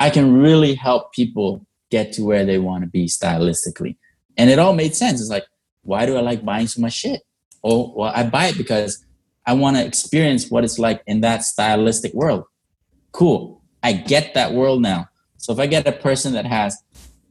I 0.00 0.10
can 0.10 0.32
really 0.32 0.74
help 0.74 1.12
people 1.12 1.64
get 1.90 2.12
to 2.14 2.22
where 2.22 2.44
they 2.44 2.58
want 2.58 2.82
to 2.82 2.88
be 2.88 3.06
stylistically. 3.06 3.96
And 4.38 4.48
it 4.48 4.58
all 4.58 4.72
made 4.72 4.94
sense. 4.96 5.20
It's 5.20 5.30
like, 5.30 5.44
why 5.82 6.06
do 6.06 6.16
I 6.16 6.20
like 6.20 6.44
buying 6.44 6.66
so 6.66 6.80
much 6.80 6.94
shit? 6.94 7.22
Oh, 7.62 7.92
well, 7.94 8.12
I 8.14 8.22
buy 8.22 8.46
it 8.46 8.56
because 8.56 9.04
I 9.46 9.52
want 9.52 9.76
to 9.76 9.84
experience 9.84 10.50
what 10.50 10.64
it's 10.64 10.78
like 10.78 11.02
in 11.06 11.20
that 11.20 11.44
stylistic 11.44 12.14
world. 12.14 12.44
Cool. 13.12 13.62
I 13.82 13.92
get 13.92 14.34
that 14.34 14.52
world 14.52 14.80
now. 14.80 15.08
So 15.36 15.52
if 15.52 15.58
I 15.58 15.66
get 15.66 15.86
a 15.86 15.92
person 15.92 16.32
that 16.32 16.46
has 16.46 16.76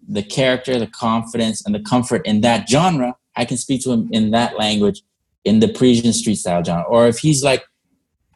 the 0.08 0.24
character, 0.24 0.78
the 0.78 0.88
confidence, 0.88 1.66
and 1.66 1.74
the 1.74 1.80
comfort 1.80 2.26
in 2.26 2.42
that 2.42 2.70
genre, 2.70 3.16
I 3.36 3.46
can 3.46 3.58
speak 3.58 3.84
to 3.84 3.92
him 3.92 4.10
in 4.12 4.32
that 4.32 4.58
language 4.58 5.02
in 5.44 5.60
the 5.60 5.68
Parisian 5.68 6.14
street 6.14 6.36
style 6.36 6.64
genre. 6.64 6.84
Or 6.84 7.08
if 7.08 7.20
he's 7.20 7.44
like 7.44 7.64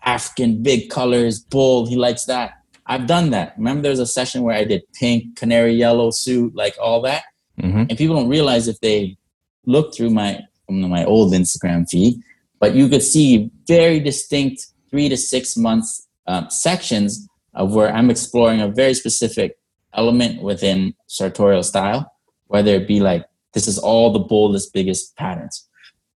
African, 0.06 0.63
big 0.63 0.89
colors, 0.89 1.39
bold, 1.39 1.89
he 1.89 1.96
likes 1.96 2.26
that. 2.26 2.54
I've 2.86 3.08
done 3.08 3.30
that. 3.32 3.54
Remember, 3.58 3.82
there's 3.82 4.00
a 4.00 4.06
session 4.06 4.43
where 4.43 4.56
I 4.56 4.63
did 4.63 4.84
pink, 4.93 5.36
canary 5.36 5.74
yellow 5.74 6.12
suit, 6.12 6.56
like 6.56 6.76
all 6.82 7.02
that. 7.02 7.24
Mm-hmm. 7.62 7.86
And 7.89 7.98
people 7.98 8.15
don't 8.15 8.30
realize 8.30 8.67
if 8.67 8.80
they 8.82 9.17
look 9.65 9.96
through 9.96 10.10
my 10.10 10.41
my 10.69 11.06
old 11.06 11.34
Instagram 11.34 11.88
feed, 11.89 12.22
but 12.60 12.74
you 12.74 12.88
could 12.88 13.04
see 13.04 13.52
very 13.67 14.00
distinct 14.00 14.67
three 14.89 15.10
to 15.10 15.17
six 15.17 15.56
months 15.56 16.08
uh, 16.26 16.48
sections 16.48 17.28
of 17.54 17.76
where 17.76 17.93
I'm 17.93 18.10
exploring 18.10 18.62
a 18.62 18.67
very 18.67 18.93
specific 18.93 19.58
element 19.93 20.41
within 20.41 20.96
sartorial 21.08 21.63
style, 21.63 22.12
whether 22.48 22.74
it 22.74 22.88
be 22.88 23.00
like 23.00 23.26
this 23.54 23.67
is 23.67 23.78
all 23.78 24.12
the 24.12 24.19
boldest, 24.19 24.74
biggest 24.74 25.15
patterns. 25.15 25.67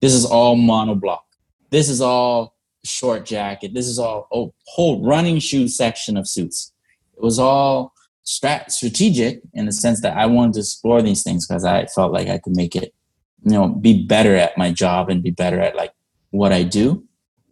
This 0.01 0.13
is 0.13 0.25
all 0.25 0.55
monoblock. 0.57 1.19
This 1.69 1.89
is 1.89 2.01
all 2.01 2.55
short 2.87 3.25
jacket. 3.25 3.73
This 3.73 3.87
is 3.87 3.99
all 3.99 4.27
a 4.31 4.45
whole 4.65 5.03
running 5.03 5.39
shoe 5.39 5.67
section 5.67 6.17
of 6.17 6.27
suits. 6.27 6.71
It 7.15 7.23
was 7.23 7.39
all 7.39 7.93
strat- 8.25 8.71
strategic 8.71 9.41
in 9.53 9.65
the 9.65 9.71
sense 9.71 10.01
that 10.01 10.17
I 10.17 10.25
wanted 10.25 10.53
to 10.53 10.59
explore 10.59 11.01
these 11.01 11.23
things 11.23 11.47
because 11.47 11.63
I 11.63 11.85
felt 11.85 12.11
like 12.11 12.27
I 12.27 12.37
could 12.37 12.55
make 12.55 12.75
it, 12.75 12.93
you 13.43 13.51
know, 13.51 13.69
be 13.69 14.05
better 14.05 14.35
at 14.35 14.57
my 14.57 14.71
job 14.71 15.09
and 15.09 15.23
be 15.23 15.31
better 15.31 15.59
at 15.59 15.75
like 15.75 15.93
what 16.31 16.51
I 16.51 16.63
do. 16.63 17.03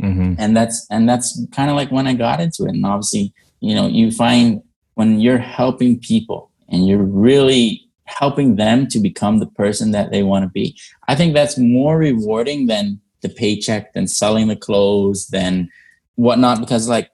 Mm-hmm. 0.02 0.36
And 0.38 0.56
that's 0.56 0.86
and 0.90 1.08
that's 1.08 1.42
kind 1.52 1.70
of 1.70 1.76
like 1.76 1.92
when 1.92 2.08
I 2.08 2.14
got 2.14 2.42
into 2.42 2.66
it. 2.66 2.70
And 2.70 2.86
obviously, 2.86 3.34
you 3.62 3.74
know, 3.74 3.88
you 3.88 4.12
find 4.12 4.62
when 4.96 5.20
you're 5.20 5.38
helping 5.38 6.00
people 6.00 6.52
and 6.70 6.88
you're 6.88 7.04
really 7.04 7.82
helping 8.06 8.56
them 8.56 8.88
to 8.88 9.00
become 9.00 9.40
the 9.40 9.48
person 9.48 9.92
that 9.92 10.12
they 10.12 10.24
want 10.24 10.44
to 10.44 10.50
be. 10.50 10.78
I 11.08 11.16
think 11.16 11.34
that's 11.34 11.58
more 11.58 11.98
rewarding 11.98 12.68
than 12.68 13.00
the 13.26 13.34
paycheck 13.34 13.94
then 13.94 14.08
selling 14.08 14.48
the 14.48 14.56
clothes 14.56 15.28
then 15.28 15.70
whatnot 16.16 16.60
because 16.60 16.88
like 16.88 17.10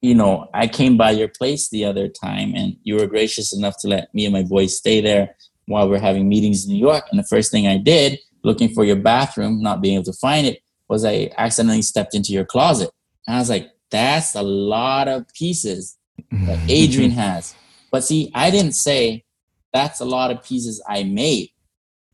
you 0.00 0.14
know 0.14 0.48
i 0.54 0.66
came 0.66 0.96
by 0.96 1.10
your 1.10 1.28
place 1.28 1.68
the 1.68 1.84
other 1.84 2.08
time 2.08 2.54
and 2.54 2.76
you 2.84 2.94
were 2.94 3.06
gracious 3.06 3.52
enough 3.52 3.74
to 3.80 3.88
let 3.88 4.12
me 4.14 4.24
and 4.24 4.32
my 4.32 4.42
boys 4.42 4.76
stay 4.76 5.00
there 5.00 5.34
while 5.66 5.88
we 5.88 5.96
are 5.96 6.00
having 6.00 6.28
meetings 6.28 6.64
in 6.64 6.72
new 6.72 6.78
york. 6.78 7.04
And 7.10 7.18
the 7.18 7.24
first 7.24 7.50
thing 7.50 7.66
i 7.66 7.76
did 7.76 8.18
looking 8.44 8.68
for 8.68 8.84
your 8.84 8.96
bathroom 8.96 9.60
not 9.60 9.80
being 9.80 9.94
able 9.94 10.04
to 10.04 10.12
find 10.12 10.46
it 10.46 10.62
was 10.88 11.04
i 11.04 11.30
accidentally 11.36 11.82
stepped 11.82 12.14
into 12.14 12.32
your 12.32 12.44
closet. 12.44 12.90
And 13.26 13.36
i 13.36 13.38
was 13.38 13.50
like 13.50 13.70
that's 13.90 14.34
a 14.34 14.42
lot 14.42 15.08
of 15.08 15.26
pieces 15.34 15.98
that 16.30 16.58
adrian 16.68 17.10
has. 17.10 17.54
But 17.90 18.04
see 18.04 18.30
i 18.34 18.50
didn't 18.50 18.72
say 18.72 19.24
that's 19.72 20.00
a 20.00 20.04
lot 20.04 20.30
of 20.30 20.42
pieces 20.44 20.82
i 20.88 21.02
made. 21.02 21.50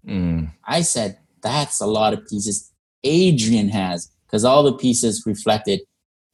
Mm. 0.06 0.50
i 0.64 0.80
said 0.82 1.18
that's 1.42 1.80
a 1.80 1.86
lot 1.86 2.12
of 2.12 2.26
pieces 2.26 2.71
Adrian 3.04 3.68
has, 3.68 4.10
because 4.26 4.44
all 4.44 4.62
the 4.62 4.72
pieces 4.72 5.24
reflected 5.26 5.80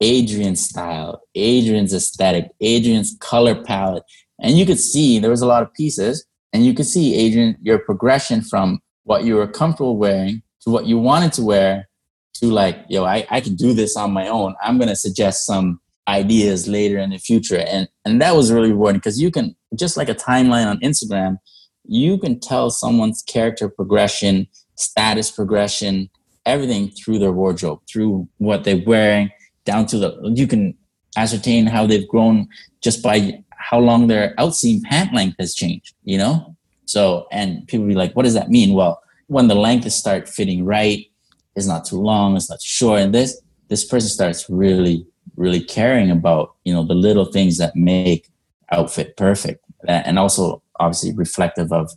Adrian's 0.00 0.60
style, 0.60 1.22
Adrian's 1.34 1.92
aesthetic, 1.92 2.50
Adrian's 2.60 3.16
color 3.20 3.62
palette. 3.62 4.04
And 4.40 4.56
you 4.56 4.64
could 4.64 4.78
see 4.78 5.18
there 5.18 5.30
was 5.30 5.42
a 5.42 5.46
lot 5.46 5.62
of 5.62 5.74
pieces, 5.74 6.24
and 6.52 6.64
you 6.64 6.74
could 6.74 6.86
see, 6.86 7.16
Adrian, 7.16 7.56
your 7.60 7.78
progression 7.78 8.42
from 8.42 8.80
what 9.04 9.24
you 9.24 9.36
were 9.36 9.46
comfortable 9.46 9.96
wearing 9.96 10.42
to 10.62 10.70
what 10.70 10.86
you 10.86 10.98
wanted 10.98 11.32
to 11.34 11.42
wear 11.42 11.88
to 12.34 12.46
like, 12.46 12.84
yo, 12.88 13.04
I, 13.04 13.26
I 13.30 13.40
can 13.40 13.56
do 13.56 13.72
this 13.72 13.96
on 13.96 14.12
my 14.12 14.28
own. 14.28 14.54
I'm 14.62 14.78
gonna 14.78 14.96
suggest 14.96 15.44
some 15.44 15.80
ideas 16.06 16.68
later 16.68 16.98
in 16.98 17.10
the 17.10 17.18
future. 17.18 17.58
And 17.58 17.88
and 18.04 18.20
that 18.22 18.36
was 18.36 18.52
really 18.52 18.70
rewarding 18.70 18.98
because 18.98 19.20
you 19.20 19.30
can 19.30 19.56
just 19.76 19.96
like 19.96 20.08
a 20.08 20.14
timeline 20.14 20.66
on 20.66 20.78
Instagram, 20.80 21.38
you 21.84 22.18
can 22.18 22.38
tell 22.40 22.70
someone's 22.70 23.22
character 23.22 23.68
progression, 23.68 24.46
status 24.76 25.30
progression, 25.30 26.10
everything 26.48 26.90
through 26.90 27.18
their 27.18 27.32
wardrobe, 27.32 27.80
through 27.90 28.28
what 28.38 28.64
they're 28.64 28.82
wearing, 28.86 29.30
down 29.64 29.86
to 29.86 29.98
the 29.98 30.32
you 30.34 30.46
can 30.46 30.74
ascertain 31.16 31.66
how 31.66 31.86
they've 31.86 32.08
grown 32.08 32.48
just 32.80 33.02
by 33.02 33.42
how 33.50 33.78
long 33.78 34.06
their 34.06 34.34
outseam 34.36 34.82
pant 34.82 35.12
length 35.14 35.36
has 35.38 35.54
changed, 35.54 35.94
you 36.04 36.16
know? 36.16 36.56
So 36.86 37.26
and 37.30 37.66
people 37.68 37.86
be 37.86 37.94
like, 37.94 38.14
what 38.16 38.24
does 38.24 38.34
that 38.34 38.50
mean? 38.50 38.74
Well, 38.74 39.02
when 39.26 39.48
the 39.48 39.54
length 39.54 39.90
start 39.92 40.28
fitting 40.28 40.64
right, 40.64 41.06
it's 41.54 41.66
not 41.66 41.84
too 41.84 42.00
long, 42.00 42.36
it's 42.36 42.48
not 42.48 42.60
too 42.60 42.66
short, 42.66 43.00
and 43.00 43.14
this 43.14 43.40
this 43.68 43.84
person 43.84 44.08
starts 44.08 44.48
really, 44.48 45.06
really 45.36 45.60
caring 45.60 46.10
about, 46.10 46.54
you 46.64 46.72
know, 46.72 46.84
the 46.84 46.94
little 46.94 47.26
things 47.26 47.58
that 47.58 47.76
make 47.76 48.30
outfit 48.72 49.16
perfect 49.16 49.64
and 49.86 50.18
also 50.18 50.62
obviously 50.80 51.12
reflective 51.14 51.72
of 51.72 51.90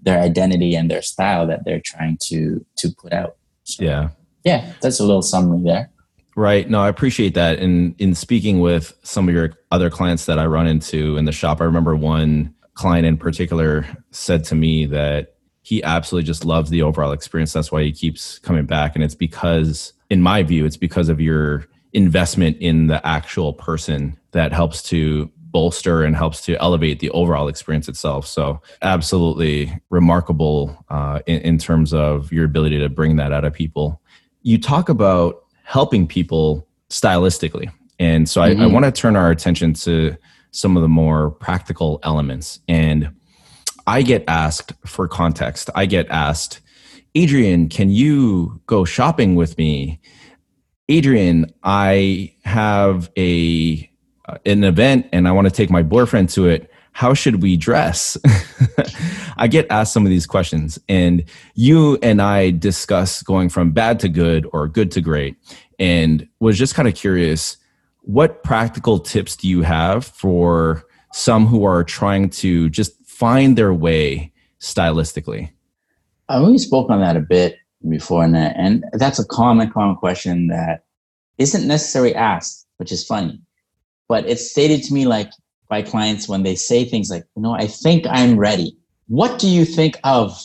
their 0.00 0.20
identity 0.20 0.74
and 0.74 0.90
their 0.90 1.02
style 1.02 1.46
that 1.46 1.64
they're 1.64 1.80
trying 1.80 2.16
to 2.20 2.64
to 2.76 2.90
put 2.90 3.12
out 3.12 3.37
so, 3.68 3.84
yeah. 3.84 4.08
yeah 4.44 4.72
that's 4.80 5.00
a 5.00 5.04
little 5.04 5.22
summary 5.22 5.62
there. 5.62 5.90
Right. 6.36 6.68
No 6.70 6.80
i 6.80 6.88
appreciate 6.88 7.34
that. 7.34 7.58
And 7.58 7.94
in 7.98 8.14
speaking 8.14 8.60
with 8.60 8.94
some 9.02 9.28
of 9.28 9.34
your 9.34 9.52
other 9.70 9.90
clients 9.90 10.26
that 10.26 10.38
i 10.38 10.46
run 10.46 10.66
into 10.66 11.16
in 11.16 11.24
the 11.24 11.32
shop 11.32 11.60
i 11.60 11.64
remember 11.64 11.96
one 11.96 12.54
client 12.74 13.04
in 13.06 13.16
particular 13.16 13.84
said 14.12 14.44
to 14.44 14.54
me 14.54 14.86
that 14.86 15.34
he 15.62 15.82
absolutely 15.82 16.26
just 16.26 16.44
loves 16.44 16.70
the 16.70 16.80
overall 16.80 17.12
experience. 17.12 17.52
That's 17.52 17.70
why 17.70 17.82
he 17.82 17.92
keeps 17.92 18.38
coming 18.38 18.64
back. 18.64 18.94
And 18.94 19.04
it's 19.04 19.14
because 19.14 19.92
in 20.08 20.22
my 20.22 20.42
view 20.42 20.64
it's 20.64 20.78
because 20.78 21.08
of 21.08 21.20
your 21.20 21.66
investment 21.92 22.56
in 22.58 22.86
the 22.86 23.04
actual 23.06 23.52
person 23.52 24.18
that 24.30 24.52
helps 24.52 24.82
to 24.84 25.30
bolster 25.50 26.02
and 26.02 26.14
helps 26.14 26.40
to 26.42 26.56
elevate 26.62 27.00
the 27.00 27.10
overall 27.10 27.48
experience 27.48 27.88
itself. 27.88 28.26
So, 28.26 28.60
absolutely 28.82 29.78
remarkable 29.90 30.84
uh, 30.88 31.20
in, 31.26 31.40
in 31.40 31.58
terms 31.58 31.92
of 31.92 32.32
your 32.32 32.44
ability 32.44 32.78
to 32.78 32.88
bring 32.88 33.16
that 33.16 33.32
out 33.32 33.44
of 33.44 33.52
people. 33.52 34.00
You 34.42 34.58
talk 34.58 34.88
about 34.88 35.44
helping 35.64 36.06
people 36.06 36.66
stylistically. 36.90 37.70
And 37.98 38.28
so, 38.28 38.40
mm-hmm. 38.40 38.60
I, 38.60 38.64
I 38.64 38.66
want 38.68 38.84
to 38.84 38.92
turn 38.92 39.16
our 39.16 39.30
attention 39.30 39.74
to 39.74 40.16
some 40.50 40.76
of 40.76 40.82
the 40.82 40.88
more 40.88 41.30
practical 41.30 42.00
elements. 42.02 42.60
And 42.68 43.14
I 43.86 44.02
get 44.02 44.24
asked 44.28 44.72
for 44.84 45.08
context, 45.08 45.70
I 45.74 45.86
get 45.86 46.08
asked, 46.10 46.60
Adrian, 47.14 47.68
can 47.68 47.90
you 47.90 48.60
go 48.66 48.84
shopping 48.84 49.34
with 49.34 49.56
me? 49.56 50.00
Adrian, 50.90 51.52
I 51.62 52.34
have 52.44 53.10
a 53.16 53.87
Uh, 54.28 54.36
an 54.44 54.62
event 54.62 55.08
and 55.10 55.26
I 55.26 55.32
want 55.32 55.46
to 55.46 55.50
take 55.50 55.70
my 55.70 55.82
boyfriend 55.82 56.28
to 56.30 56.48
it, 56.48 56.70
how 56.92 57.14
should 57.14 57.42
we 57.42 57.56
dress? 57.56 58.18
I 59.38 59.46
get 59.46 59.66
asked 59.70 59.94
some 59.94 60.04
of 60.04 60.10
these 60.10 60.26
questions, 60.26 60.78
and 60.88 61.24
you 61.54 61.96
and 62.02 62.20
I 62.20 62.50
discuss 62.50 63.22
going 63.22 63.48
from 63.48 63.70
bad 63.70 64.00
to 64.00 64.08
good 64.08 64.46
or 64.52 64.68
good 64.68 64.90
to 64.92 65.00
great, 65.00 65.36
and 65.78 66.28
was 66.40 66.58
just 66.58 66.74
kind 66.74 66.88
of 66.88 66.94
curious 66.94 67.56
what 68.00 68.42
practical 68.42 68.98
tips 68.98 69.36
do 69.36 69.48
you 69.48 69.62
have 69.62 70.04
for 70.04 70.84
some 71.12 71.46
who 71.46 71.64
are 71.64 71.84
trying 71.84 72.30
to 72.30 72.68
just 72.68 72.92
find 73.06 73.56
their 73.56 73.72
way 73.72 74.32
stylistically? 74.60 75.50
Uh, 76.28 76.32
I 76.32 76.36
already 76.38 76.58
spoke 76.58 76.90
on 76.90 77.00
that 77.00 77.16
a 77.16 77.20
bit 77.20 77.58
before, 77.88 78.24
and 78.24 78.34
that, 78.34 78.56
and 78.58 78.84
that's 78.94 79.20
a 79.20 79.24
common, 79.24 79.70
common 79.70 79.96
question 79.96 80.48
that 80.48 80.84
isn't 81.38 81.66
necessarily 81.66 82.14
asked, 82.14 82.66
which 82.78 82.92
is 82.92 83.06
funny 83.06 83.40
but 84.08 84.26
it's 84.26 84.50
stated 84.50 84.82
to 84.84 84.94
me 84.94 85.06
like 85.06 85.30
by 85.68 85.82
clients 85.82 86.28
when 86.28 86.42
they 86.42 86.54
say 86.54 86.84
things 86.84 87.10
like, 87.10 87.24
you 87.36 87.42
know, 87.42 87.52
I 87.52 87.66
think 87.66 88.06
I'm 88.08 88.38
ready. 88.38 88.76
What 89.08 89.38
do 89.38 89.48
you 89.48 89.64
think 89.64 89.98
of? 90.04 90.38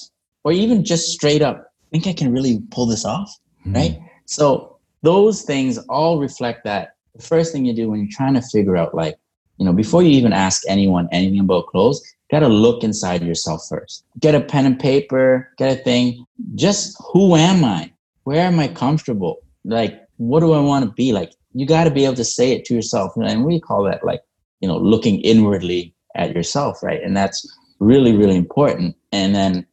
Or 0.44 0.52
even 0.52 0.84
just 0.84 1.10
straight 1.10 1.42
up, 1.42 1.72
I 1.84 1.88
think 1.92 2.08
I 2.08 2.14
can 2.14 2.32
really 2.32 2.62
pull 2.72 2.86
this 2.86 3.06
off? 3.06 3.34
Mm-hmm. 3.66 3.76
Right. 3.76 4.00
So 4.26 4.78
those 5.02 5.44
things 5.44 5.78
all 5.90 6.20
reflect 6.20 6.66
that 6.66 6.96
the 7.16 7.24
first 7.24 7.54
thing 7.54 7.66
you 7.66 7.74
do 7.74 7.90
when 7.90 8.02
you're 8.02 8.12
trying 8.12 8.34
to 8.34 8.42
figure 8.42 8.76
out 8.76 8.94
like, 8.94 9.16
you 9.58 9.66
know, 9.66 9.74
before 9.74 10.04
you 10.04 10.10
even 10.10 10.34
ask 10.34 10.64
anyone 10.68 11.08
anything 11.12 11.40
about 11.40 11.68
clothes, 11.68 12.02
got 12.32 12.40
to 12.40 12.48
look 12.48 12.84
inside 12.84 13.22
yourself 13.22 13.62
first. 13.70 14.04
Get 14.20 14.36
a 14.36 14.42
pen 14.42 14.66
and 14.66 14.80
paper, 14.80 15.52
get 15.58 15.80
a 15.80 15.84
thing. 15.84 16.26
Just 16.56 16.98
who 17.12 17.36
am 17.36 17.64
I? 17.64 17.94
Where 18.24 18.46
am 18.46 18.60
I 18.60 18.68
comfortable? 18.68 19.38
Like, 19.64 20.02
what 20.18 20.40
do 20.40 20.54
I 20.54 20.60
want 20.60 20.86
to 20.86 20.92
be? 20.92 21.14
Like, 21.14 21.34
you 21.54 21.66
got 21.66 21.86
to 21.86 21.92
be 21.92 22.06
able 22.06 22.16
to 22.16 22.26
say 22.26 22.52
it 22.52 22.66
to 22.66 22.74
yourself. 22.74 23.14
And 23.16 23.46
we 23.46 23.60
call 23.60 23.84
that 23.84 24.06
like 24.06 24.22
you 24.60 24.68
know 24.68 24.78
looking 24.78 25.22
inwardly 25.22 25.94
at 26.16 26.36
yourself 26.36 26.82
right? 26.84 27.02
And 27.02 27.16
that's 27.16 27.46
really 27.80 28.16
really 28.16 28.36
important. 28.36 28.96
And 29.12 29.36
then 29.36 29.66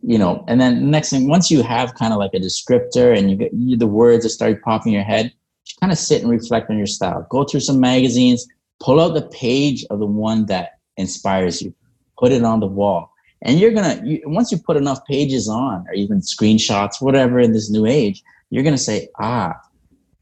you 0.00 0.18
know 0.18 0.44
and 0.48 0.60
then 0.60 0.90
next 0.90 1.10
thing 1.10 1.28
once 1.28 1.50
you 1.50 1.62
have 1.62 1.94
kind 1.94 2.12
of 2.12 2.18
like 2.18 2.34
a 2.34 2.38
descriptor 2.38 3.16
and 3.16 3.30
you 3.30 3.36
get 3.36 3.52
you, 3.52 3.76
the 3.76 3.86
words 3.86 4.22
that 4.22 4.30
start 4.30 4.62
popping 4.62 4.92
in 4.92 4.96
your 4.96 5.04
head 5.04 5.26
you 5.26 5.74
kind 5.80 5.92
of 5.92 5.98
sit 5.98 6.22
and 6.22 6.30
reflect 6.30 6.70
on 6.70 6.78
your 6.78 6.86
style. 6.86 7.26
Go 7.28 7.44
through 7.44 7.60
some 7.60 7.80
magazines 7.80 8.46
pull 8.80 9.00
out 9.00 9.14
the 9.14 9.22
page 9.22 9.84
of 9.90 9.98
the 9.98 10.06
one 10.06 10.46
that 10.46 10.78
inspires 10.96 11.62
you. 11.62 11.74
Put 12.18 12.32
it 12.32 12.44
on 12.44 12.60
the 12.60 12.66
wall. 12.66 13.12
And 13.42 13.58
you're 13.60 13.70
gonna 13.70 14.00
you, 14.04 14.22
once 14.26 14.50
you 14.50 14.58
put 14.58 14.76
enough 14.76 15.04
pages 15.06 15.48
on 15.48 15.86
or 15.88 15.94
even 15.94 16.20
screenshots 16.20 17.00
whatever 17.00 17.38
in 17.38 17.52
this 17.52 17.70
new 17.70 17.86
age 17.86 18.20
you're 18.50 18.64
gonna 18.64 18.76
say 18.76 19.08
ah 19.20 19.54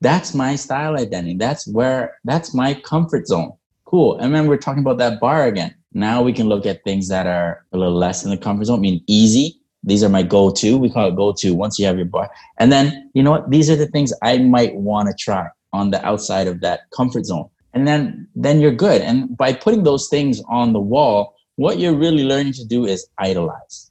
that's 0.01 0.35
my 0.35 0.57
style 0.57 0.97
identity. 0.97 1.37
That's 1.37 1.67
where 1.67 2.19
that's 2.25 2.55
my 2.55 2.75
comfort 2.75 3.27
zone. 3.27 3.53
Cool. 3.85 4.19
And 4.19 4.35
then 4.35 4.47
we're 4.47 4.59
talking 4.59 4.83
about 4.83 4.99
that 4.99 5.21
bar 5.21 5.47
again. 5.47 5.75
Now 5.93 6.23
we 6.23 6.33
can 6.33 6.49
look 6.49 6.67
at 6.67 6.85
things 6.85 7.09
that 7.09 7.27
are 7.27 7.65
a 7.73 7.79
little 7.79 7.97
less 7.97 8.25
in 8.25 8.31
the 8.31 8.37
comfort 8.37 8.67
zone. 8.67 8.81
I 8.81 8.83
mean, 8.83 9.03
easy. 9.07 9.61
These 9.85 10.03
are 10.03 10.09
my 10.09 10.23
go-to. 10.23 10.77
We 10.77 10.91
call 10.91 11.09
it 11.09 11.17
go-to 11.17 11.55
once 11.55 11.79
you 11.79 11.87
have 11.87 11.97
your 11.97 12.07
bar. 12.07 12.29
And 12.59 12.73
then 12.73 13.11
you 13.15 13.23
know 13.23 13.31
what? 13.31 13.51
These 13.51 13.71
are 13.71 13.77
the 13.77 13.87
things 13.87 14.13
I 14.23 14.39
might 14.39 14.75
want 14.75 15.09
to 15.09 15.15
try 15.15 15.47
on 15.73 15.91
the 15.91 16.05
outside 16.05 16.49
of 16.49 16.61
that 16.61 16.91
comfort 16.95 17.25
zone. 17.25 17.49
And 17.73 17.87
then 17.87 18.27
then 18.35 18.61
you're 18.61 18.73
good. 18.73 19.01
And 19.03 19.37
by 19.37 19.53
putting 19.53 19.85
those 19.85 20.09
things 20.09 20.43
on 20.49 20.73
the 20.73 20.81
wall, 20.81 21.37
what 21.57 21.79
you're 21.79 21.95
really 21.95 22.25
learning 22.25 22.55
to 22.55 22.65
do 22.65 22.85
is 22.85 23.07
idolize. 23.19 23.91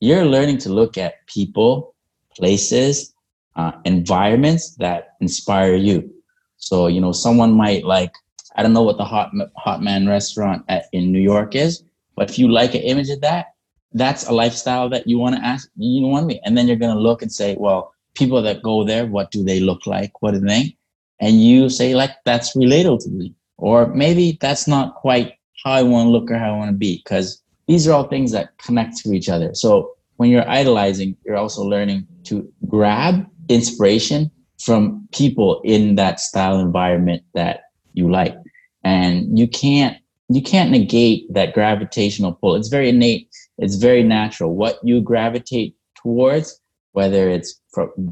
You're 0.00 0.24
learning 0.24 0.58
to 0.58 0.68
look 0.68 0.98
at 0.98 1.26
people, 1.26 1.94
places, 2.36 3.14
uh, 3.58 3.72
environments 3.84 4.76
that 4.76 5.16
inspire 5.20 5.74
you. 5.74 6.10
So, 6.56 6.86
you 6.86 7.00
know, 7.00 7.12
someone 7.12 7.52
might 7.52 7.84
like, 7.84 8.14
I 8.56 8.62
don't 8.62 8.72
know 8.72 8.82
what 8.82 8.96
the 8.96 9.04
hot, 9.04 9.32
hot 9.56 9.82
man 9.82 10.08
restaurant 10.08 10.64
at, 10.68 10.86
in 10.92 11.12
New 11.12 11.20
York 11.20 11.54
is, 11.54 11.82
but 12.16 12.30
if 12.30 12.38
you 12.38 12.48
like 12.48 12.74
an 12.74 12.82
image 12.82 13.10
of 13.10 13.20
that, 13.20 13.46
that's 13.92 14.26
a 14.26 14.32
lifestyle 14.32 14.88
that 14.90 15.06
you 15.06 15.18
want 15.18 15.36
to 15.36 15.44
ask, 15.44 15.68
you 15.76 16.06
want 16.06 16.26
me. 16.26 16.40
And 16.44 16.56
then 16.56 16.66
you're 16.68 16.76
going 16.76 16.94
to 16.94 17.00
look 17.00 17.20
and 17.22 17.32
say, 17.32 17.56
well, 17.58 17.92
people 18.14 18.42
that 18.42 18.62
go 18.62 18.84
there, 18.84 19.06
what 19.06 19.30
do 19.30 19.44
they 19.44 19.60
look 19.60 19.86
like? 19.86 20.22
What 20.22 20.32
do 20.32 20.40
they? 20.40 20.76
And 21.20 21.42
you 21.42 21.68
say 21.68 21.94
like, 21.94 22.10
that's 22.24 22.56
relatable 22.56 23.02
to 23.04 23.10
me. 23.10 23.34
Or 23.56 23.92
maybe 23.92 24.38
that's 24.40 24.68
not 24.68 24.94
quite 24.94 25.34
how 25.64 25.72
I 25.72 25.82
want 25.82 26.06
to 26.06 26.10
look 26.10 26.30
or 26.30 26.38
how 26.38 26.54
I 26.54 26.56
want 26.56 26.70
to 26.70 26.76
be. 26.76 27.02
Cause 27.02 27.42
these 27.66 27.88
are 27.88 27.92
all 27.92 28.04
things 28.04 28.30
that 28.32 28.56
connect 28.58 28.98
to 28.98 29.12
each 29.12 29.28
other. 29.28 29.52
So 29.54 29.94
when 30.16 30.30
you're 30.30 30.48
idolizing, 30.48 31.16
you're 31.24 31.36
also 31.36 31.62
learning 31.62 32.06
to 32.24 32.48
grab 32.68 33.26
inspiration 33.48 34.30
from 34.62 35.08
people 35.12 35.60
in 35.64 35.94
that 35.94 36.20
style 36.20 36.58
environment 36.58 37.22
that 37.34 37.62
you 37.94 38.10
like. 38.10 38.36
And 38.84 39.38
you 39.38 39.48
can't 39.48 39.96
you 40.30 40.42
can't 40.42 40.70
negate 40.70 41.32
that 41.32 41.54
gravitational 41.54 42.34
pull. 42.34 42.54
It's 42.54 42.68
very 42.68 42.90
innate. 42.90 43.28
It's 43.56 43.76
very 43.76 44.02
natural. 44.02 44.54
What 44.54 44.78
you 44.82 45.00
gravitate 45.00 45.74
towards 45.94 46.60
whether 46.92 47.28
it's 47.28 47.60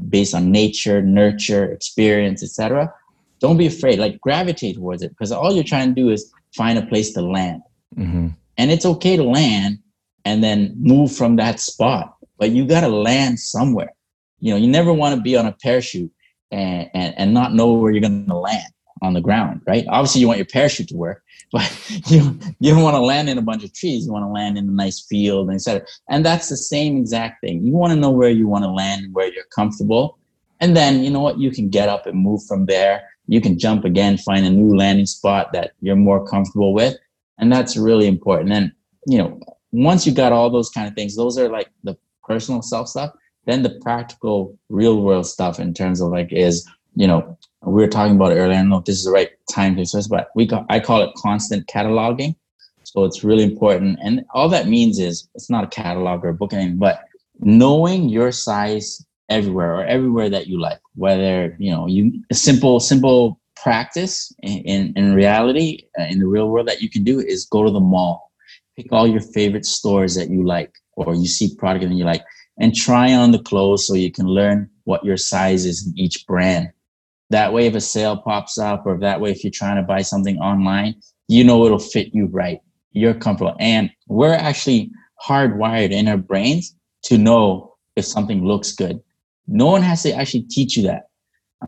based 0.07 0.33
on 0.33 0.51
nature 0.51 1.01
nurture 1.01 1.65
experience 1.71 2.43
etc 2.43 2.93
don't 3.39 3.57
be 3.57 3.67
afraid. 3.67 3.99
Like 3.99 4.19
gravitate 4.21 4.75
towards 4.75 5.03
it 5.03 5.09
because 5.09 5.31
all 5.31 5.53
you're 5.53 5.63
trying 5.63 5.93
to 5.93 6.01
do 6.01 6.09
is 6.09 6.31
find 6.55 6.77
a 6.77 6.85
place 6.85 7.13
to 7.13 7.21
land. 7.21 7.61
Mm-hmm. 7.97 8.27
and 8.57 8.71
it's 8.71 8.85
okay 8.85 9.15
to 9.15 9.23
land 9.23 9.79
and 10.25 10.43
then 10.43 10.75
move 10.77 11.15
from 11.15 11.37
that 11.37 11.59
spot 11.59 12.15
but 12.37 12.51
you 12.51 12.67
got 12.67 12.81
to 12.81 12.89
land 12.89 13.39
somewhere 13.39 13.93
you 14.39 14.51
know 14.51 14.57
you 14.57 14.67
never 14.67 14.93
want 14.93 15.15
to 15.15 15.21
be 15.21 15.35
on 15.35 15.45
a 15.45 15.51
parachute 15.51 16.11
and, 16.51 16.89
and, 16.93 17.13
and 17.17 17.33
not 17.33 17.53
know 17.53 17.73
where 17.73 17.91
you're 17.91 18.01
going 18.01 18.25
to 18.25 18.37
land 18.37 18.71
on 19.01 19.13
the 19.13 19.21
ground 19.21 19.61
right? 19.67 19.85
Obviously 19.89 20.21
you 20.21 20.27
want 20.27 20.37
your 20.37 20.45
parachute 20.45 20.87
to 20.89 20.95
work 20.95 21.23
but 21.51 21.71
you 22.07 22.37
you 22.59 22.73
don't 22.73 22.83
want 22.83 22.95
to 22.95 23.01
land 23.01 23.29
in 23.29 23.37
a 23.37 23.41
bunch 23.41 23.63
of 23.63 23.73
trees. 23.73 24.05
You 24.05 24.11
want 24.11 24.23
to 24.23 24.29
land 24.29 24.57
in 24.57 24.67
a 24.67 24.71
nice 24.71 25.05
field 25.07 25.47
and 25.47 25.55
etc 25.55 25.85
and 26.09 26.25
that's 26.25 26.49
the 26.49 26.57
same 26.57 26.97
exact 26.97 27.41
thing. 27.41 27.65
You 27.65 27.73
want 27.73 27.93
to 27.93 27.99
know 27.99 28.11
where 28.11 28.29
you 28.29 28.47
want 28.47 28.65
to 28.65 28.69
land 28.69 29.05
and 29.05 29.13
where 29.13 29.31
you're 29.31 29.45
comfortable. 29.55 30.17
And 30.59 30.75
then 30.75 31.03
you 31.03 31.09
know 31.09 31.21
what? 31.21 31.39
You 31.39 31.51
can 31.51 31.69
get 31.69 31.87
up 31.87 32.05
and 32.05 32.19
move 32.19 32.43
from 32.47 32.65
there. 32.65 33.07
You 33.27 33.39
can 33.39 33.57
jump 33.57 33.85
again 33.85 34.17
find 34.17 34.45
a 34.45 34.49
new 34.49 34.75
landing 34.75 35.05
spot 35.05 35.53
that 35.53 35.71
you're 35.79 35.95
more 35.95 36.25
comfortable 36.25 36.73
with. 36.73 36.97
And 37.37 37.51
that's 37.51 37.77
really 37.77 38.07
important. 38.07 38.51
And 38.51 38.71
you 39.07 39.17
know 39.17 39.39
once 39.71 40.05
you 40.05 40.13
got 40.13 40.31
all 40.31 40.49
those 40.49 40.69
kind 40.69 40.87
of 40.87 40.93
things 40.93 41.15
those 41.15 41.37
are 41.37 41.49
like 41.49 41.69
the 41.83 41.97
personal 42.23 42.61
self 42.61 42.87
stuff 42.89 43.11
then 43.47 43.63
the 43.63 43.79
practical, 43.81 44.57
real 44.69 45.01
world 45.01 45.25
stuff 45.25 45.59
in 45.59 45.73
terms 45.73 46.01
of 46.01 46.11
like 46.11 46.31
is, 46.31 46.67
you 46.95 47.07
know, 47.07 47.37
we 47.61 47.81
were 47.81 47.87
talking 47.87 48.15
about 48.15 48.33
earlier. 48.33 48.53
I 48.53 48.57
don't 48.57 48.69
know 48.69 48.77
if 48.77 48.85
this 48.85 48.99
is 48.99 49.05
the 49.05 49.11
right 49.11 49.31
time 49.49 49.75
to 49.75 49.81
discuss, 49.81 50.07
but 50.07 50.29
we 50.35 50.45
call, 50.45 50.65
I 50.69 50.79
call 50.79 51.01
it 51.01 51.15
constant 51.15 51.67
cataloging. 51.67 52.35
So 52.83 53.05
it's 53.05 53.23
really 53.23 53.43
important. 53.43 53.99
And 54.03 54.25
all 54.33 54.49
that 54.49 54.67
means 54.67 54.99
is 54.99 55.27
it's 55.33 55.49
not 55.49 55.63
a 55.63 55.67
catalog 55.67 56.23
or 56.23 56.29
a 56.29 56.33
book, 56.33 56.53
anything, 56.53 56.77
but 56.77 57.05
knowing 57.39 58.09
your 58.09 58.31
size 58.31 59.05
everywhere 59.29 59.75
or 59.75 59.85
everywhere 59.85 60.29
that 60.29 60.47
you 60.47 60.59
like, 60.59 60.79
whether, 60.95 61.55
you 61.59 61.71
know, 61.71 61.87
you 61.87 62.23
a 62.29 62.35
simple, 62.35 62.79
simple 62.79 63.39
practice 63.55 64.31
in, 64.43 64.59
in, 64.59 64.93
in 64.95 65.13
reality, 65.13 65.87
uh, 65.99 66.03
in 66.03 66.19
the 66.19 66.27
real 66.27 66.49
world 66.49 66.67
that 66.67 66.81
you 66.81 66.89
can 66.89 67.03
do 67.03 67.19
is 67.19 67.45
go 67.45 67.63
to 67.63 67.71
the 67.71 67.79
mall, 67.79 68.31
pick 68.75 68.91
all 68.91 69.07
your 69.07 69.21
favorite 69.21 69.65
stores 69.65 70.15
that 70.15 70.29
you 70.29 70.45
like, 70.45 70.73
or 70.95 71.15
you 71.15 71.27
see 71.27 71.55
product 71.55 71.83
and 71.85 71.97
you 71.97 72.05
like, 72.05 72.23
and 72.59 72.75
try 72.75 73.13
on 73.13 73.31
the 73.31 73.39
clothes 73.39 73.85
so 73.87 73.93
you 73.93 74.11
can 74.11 74.27
learn 74.27 74.69
what 74.85 75.03
your 75.05 75.17
size 75.17 75.65
is 75.65 75.85
in 75.85 75.97
each 75.97 76.25
brand. 76.27 76.69
That 77.29 77.53
way, 77.53 77.67
if 77.67 77.75
a 77.75 77.81
sale 77.81 78.17
pops 78.17 78.57
up, 78.57 78.85
or 78.85 78.97
that 78.99 79.19
way, 79.19 79.31
if 79.31 79.43
you're 79.43 79.51
trying 79.51 79.75
to 79.75 79.81
buy 79.81 80.01
something 80.01 80.37
online, 80.37 80.95
you 81.27 81.43
know 81.43 81.65
it'll 81.65 81.79
fit 81.79 82.13
you 82.13 82.27
right. 82.27 82.61
you're 82.93 83.13
comfortable. 83.13 83.55
And 83.59 83.91
we're 84.07 84.33
actually 84.33 84.91
hardwired 85.23 85.91
in 85.91 86.07
our 86.07 86.17
brains 86.17 86.75
to 87.03 87.17
know 87.17 87.75
if 87.95 88.05
something 88.05 88.45
looks 88.45 88.71
good. 88.71 89.01
No 89.47 89.67
one 89.67 89.81
has 89.81 90.03
to 90.03 90.13
actually 90.13 90.43
teach 90.43 90.77
you 90.77 90.83
that. 90.83 91.09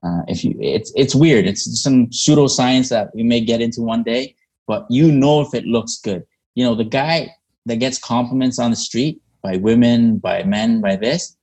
Uh, 0.03 0.21
if 0.27 0.43
you, 0.43 0.55
it's 0.61 0.93
it's 0.95 1.15
weird. 1.15 1.45
It's 1.45 1.81
some 1.81 2.07
pseudoscience 2.07 2.89
that 2.89 3.13
we 3.15 3.23
may 3.23 3.41
get 3.41 3.61
into 3.61 3.81
one 3.81 4.03
day, 4.03 4.35
but 4.67 4.85
you 4.89 5.11
know 5.11 5.41
if 5.41 5.53
it 5.53 5.65
looks 5.65 5.97
good. 5.97 6.23
You 6.55 6.63
know, 6.63 6.75
the 6.75 6.83
guy 6.83 7.33
that 7.65 7.77
gets 7.77 7.97
compliments 7.97 8.59
on 8.59 8.69
the 8.71 8.77
street 8.77 9.21
by 9.41 9.57
women, 9.57 10.17
by 10.17 10.43
men, 10.43 10.81
by 10.81 10.95
this, 10.95 11.35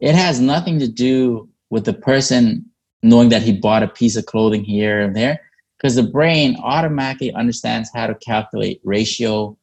it 0.00 0.14
has 0.14 0.40
nothing 0.40 0.78
to 0.78 0.88
do 0.88 1.48
with 1.70 1.84
the 1.84 1.92
person 1.92 2.64
knowing 3.02 3.28
that 3.28 3.42
he 3.42 3.52
bought 3.52 3.82
a 3.82 3.88
piece 3.88 4.16
of 4.16 4.26
clothing 4.26 4.64
here 4.64 5.00
and 5.00 5.14
there, 5.14 5.40
because 5.76 5.94
the 5.94 6.02
brain 6.02 6.56
automatically 6.62 7.32
understands 7.34 7.90
how 7.94 8.06
to 8.06 8.14
calculate 8.16 8.80
ratio, 8.84 9.56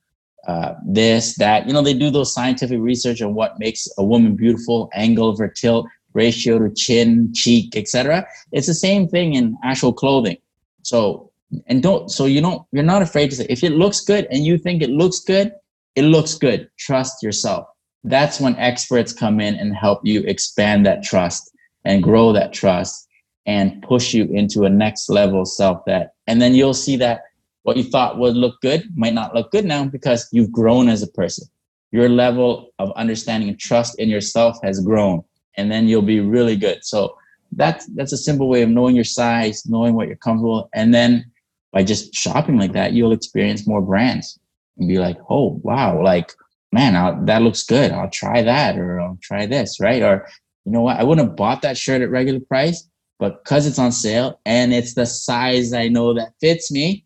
uh, 0.48 0.74
this, 0.86 1.36
that. 1.38 1.68
You 1.68 1.74
know, 1.74 1.82
they 1.82 1.94
do 1.94 2.10
those 2.10 2.34
scientific 2.34 2.80
research 2.80 3.22
on 3.22 3.34
what 3.34 3.60
makes 3.60 3.88
a 3.98 4.04
woman 4.04 4.36
beautiful, 4.36 4.90
angle 4.94 5.30
of 5.30 5.40
her 5.40 5.48
tilt, 5.48 5.88
ratio 6.14 6.60
to 6.60 6.74
chin, 6.74 7.32
cheek, 7.34 7.76
etc. 7.76 8.28
It's 8.52 8.68
the 8.68 8.74
same 8.74 9.08
thing 9.08 9.34
in 9.34 9.58
actual 9.64 9.94
clothing. 9.94 10.38
So 10.84 11.32
and 11.68 11.84
don't 11.84 12.10
so 12.10 12.26
you 12.26 12.42
don't 12.42 12.66
you're 12.72 12.84
not 12.84 13.02
afraid 13.02 13.30
to 13.30 13.36
say 13.36 13.46
if 13.50 13.64
it 13.64 13.72
looks 13.72 14.02
good 14.02 14.28
and 14.32 14.46
you 14.46 14.58
think 14.58 14.82
it 14.82 14.90
looks 14.90 15.20
good, 15.20 15.54
it 15.96 16.04
looks 16.04 16.36
good. 16.36 16.70
Trust 16.78 17.24
yourself. 17.24 17.68
That's 18.04 18.40
when 18.40 18.56
experts 18.58 19.14
come 19.14 19.40
in 19.40 19.56
and 19.56 19.76
help 19.76 20.02
you 20.04 20.22
expand 20.22 20.86
that 20.86 21.04
trust 21.04 21.52
and 21.86 22.04
grow 22.04 22.34
that 22.34 22.54
trust 22.54 23.08
and 23.46 23.82
push 23.84 24.14
you 24.14 24.26
into 24.26 24.64
a 24.66 24.70
next 24.70 25.10
level 25.10 25.46
self 25.46 25.84
that 25.86 26.14
and 26.28 26.42
then 26.42 26.54
you'll 26.54 26.74
see 26.74 26.96
that 26.98 27.22
what 27.64 27.78
you 27.78 27.84
thought 27.84 28.18
would 28.18 28.36
look 28.36 28.60
good 28.62 28.84
might 28.96 29.14
not 29.14 29.36
look 29.36 29.52
good 29.52 29.66
now 29.66 29.86
because 29.86 30.28
you've 30.32 30.52
grown 30.52 30.90
as 30.90 31.04
a 31.04 31.08
person. 31.08 31.48
Your 31.92 32.10
level 32.10 32.72
of 32.80 32.92
understanding 32.94 33.50
and 33.50 33.60
trust 33.60 34.00
in 34.00 34.10
yourself 34.10 34.58
has 34.64 34.80
grown 34.80 35.24
and 35.58 35.72
then 35.72 35.88
you'll 35.88 36.02
be 36.02 36.20
really 36.20 36.56
good. 36.56 36.84
So 36.84 37.18
that's 37.52 37.86
that's 37.88 38.14
a 38.14 38.18
simple 38.18 38.48
way 38.48 38.62
of 38.62 38.70
knowing 38.70 38.96
your 38.96 39.04
size 39.04 39.66
knowing 39.66 39.94
what 39.94 40.08
you're 40.08 40.16
comfortable 40.16 40.70
and 40.74 40.94
then 40.94 41.26
by 41.72 41.84
just 41.84 42.14
shopping 42.14 42.58
like 42.58 42.74
that 42.74 42.94
you'll 42.94 43.12
experience 43.12 43.68
more 43.68 43.82
brands 43.82 44.40
and 44.78 44.88
be 44.88 45.00
like 45.00 45.18
oh 45.30 45.60
wow 45.64 46.02
like 46.02 46.34
man 46.72 46.96
I'll, 46.96 47.24
that 47.26 47.42
looks 47.42 47.64
good. 47.64 47.92
I'll 47.92 48.10
try 48.10 48.42
that 48.42 48.78
or 48.78 49.00
i'll 49.00 49.20
try 49.22 49.46
this 49.46 49.80
right? 49.80 50.02
Or 50.02 50.28
you 50.66 50.72
know 50.72 50.82
what? 50.82 50.98
I 50.98 51.04
wouldn't 51.04 51.28
have 51.28 51.36
bought 51.36 51.62
that 51.64 51.78
shirt 51.78 52.02
at 52.02 52.10
regular 52.10 52.40
price 52.40 52.88
but 53.20 53.44
because 53.44 53.68
it's 53.68 53.80
on 53.80 53.92
sale 53.92 54.40
and 54.46 54.74
it's 54.74 54.96
the 54.96 55.06
size 55.06 55.74
i 55.74 55.88
know 55.88 56.14
that 56.14 56.34
fits 56.42 56.72
me 56.72 57.06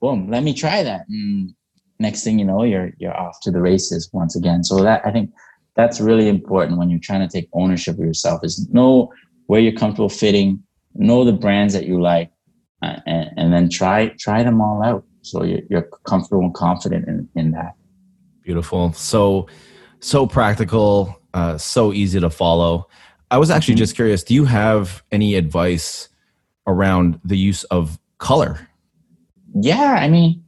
boom 0.00 0.30
let 0.30 0.42
me 0.42 0.54
try 0.54 0.82
that. 0.82 1.02
And 1.08 1.54
next 1.98 2.24
thing 2.24 2.38
you 2.38 2.44
know 2.44 2.62
you're 2.62 2.92
you're 2.98 3.16
off 3.16 3.40
to 3.42 3.50
the 3.50 3.60
races 3.60 4.10
once 4.12 4.36
again. 4.36 4.64
So 4.64 4.82
that 4.82 5.04
i 5.04 5.10
think 5.10 5.30
that's 5.74 6.00
really 6.00 6.28
important 6.28 6.78
when 6.78 6.88
you're 6.90 7.00
trying 7.00 7.26
to 7.26 7.28
take 7.28 7.48
ownership 7.52 7.98
of 7.98 8.04
yourself 8.04 8.40
is 8.42 8.68
know 8.70 9.12
where 9.46 9.60
you're 9.60 9.72
comfortable 9.72 10.08
fitting 10.08 10.62
know 10.98 11.24
the 11.24 11.32
brands 11.32 11.74
that 11.74 11.86
you 11.86 12.00
like 12.00 12.30
uh, 12.82 12.96
and, 13.06 13.30
and, 13.36 13.52
then 13.52 13.68
try 13.68 14.08
try 14.18 14.42
them 14.42 14.60
all 14.60 14.82
out. 14.82 15.04
So 15.22 15.42
you're, 15.42 15.62
you're 15.68 15.88
comfortable 16.06 16.42
and 16.42 16.54
confident 16.54 17.08
in, 17.08 17.28
in 17.34 17.50
that 17.52 17.74
beautiful. 18.46 18.92
So 18.94 19.48
so 20.00 20.26
practical 20.26 21.20
uh, 21.34 21.58
so 21.58 21.92
easy 21.92 22.20
to 22.20 22.30
follow. 22.30 22.88
I 23.30 23.38
was 23.38 23.50
actually 23.50 23.74
mm-hmm. 23.74 23.78
just 23.80 23.96
curious 23.96 24.22
do 24.22 24.34
you 24.34 24.46
have 24.46 25.02
any 25.12 25.34
advice 25.34 26.08
around 26.66 27.20
the 27.24 27.36
use 27.36 27.64
of 27.64 27.98
color? 28.18 28.66
Yeah 29.60 29.96
i 30.00 30.08
mean 30.08 30.42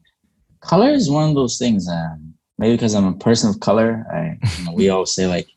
color 0.60 0.90
is 0.90 1.10
one 1.10 1.28
of 1.28 1.34
those 1.34 1.58
things 1.58 1.88
um, 1.88 2.34
maybe 2.58 2.74
because 2.74 2.94
i'm 2.94 3.06
a 3.06 3.14
person 3.14 3.48
of 3.48 3.58
color 3.60 4.04
I, 4.12 4.38
you 4.58 4.64
know, 4.64 4.72
we 4.72 4.90
always 4.90 5.12
say 5.12 5.26
like 5.26 5.48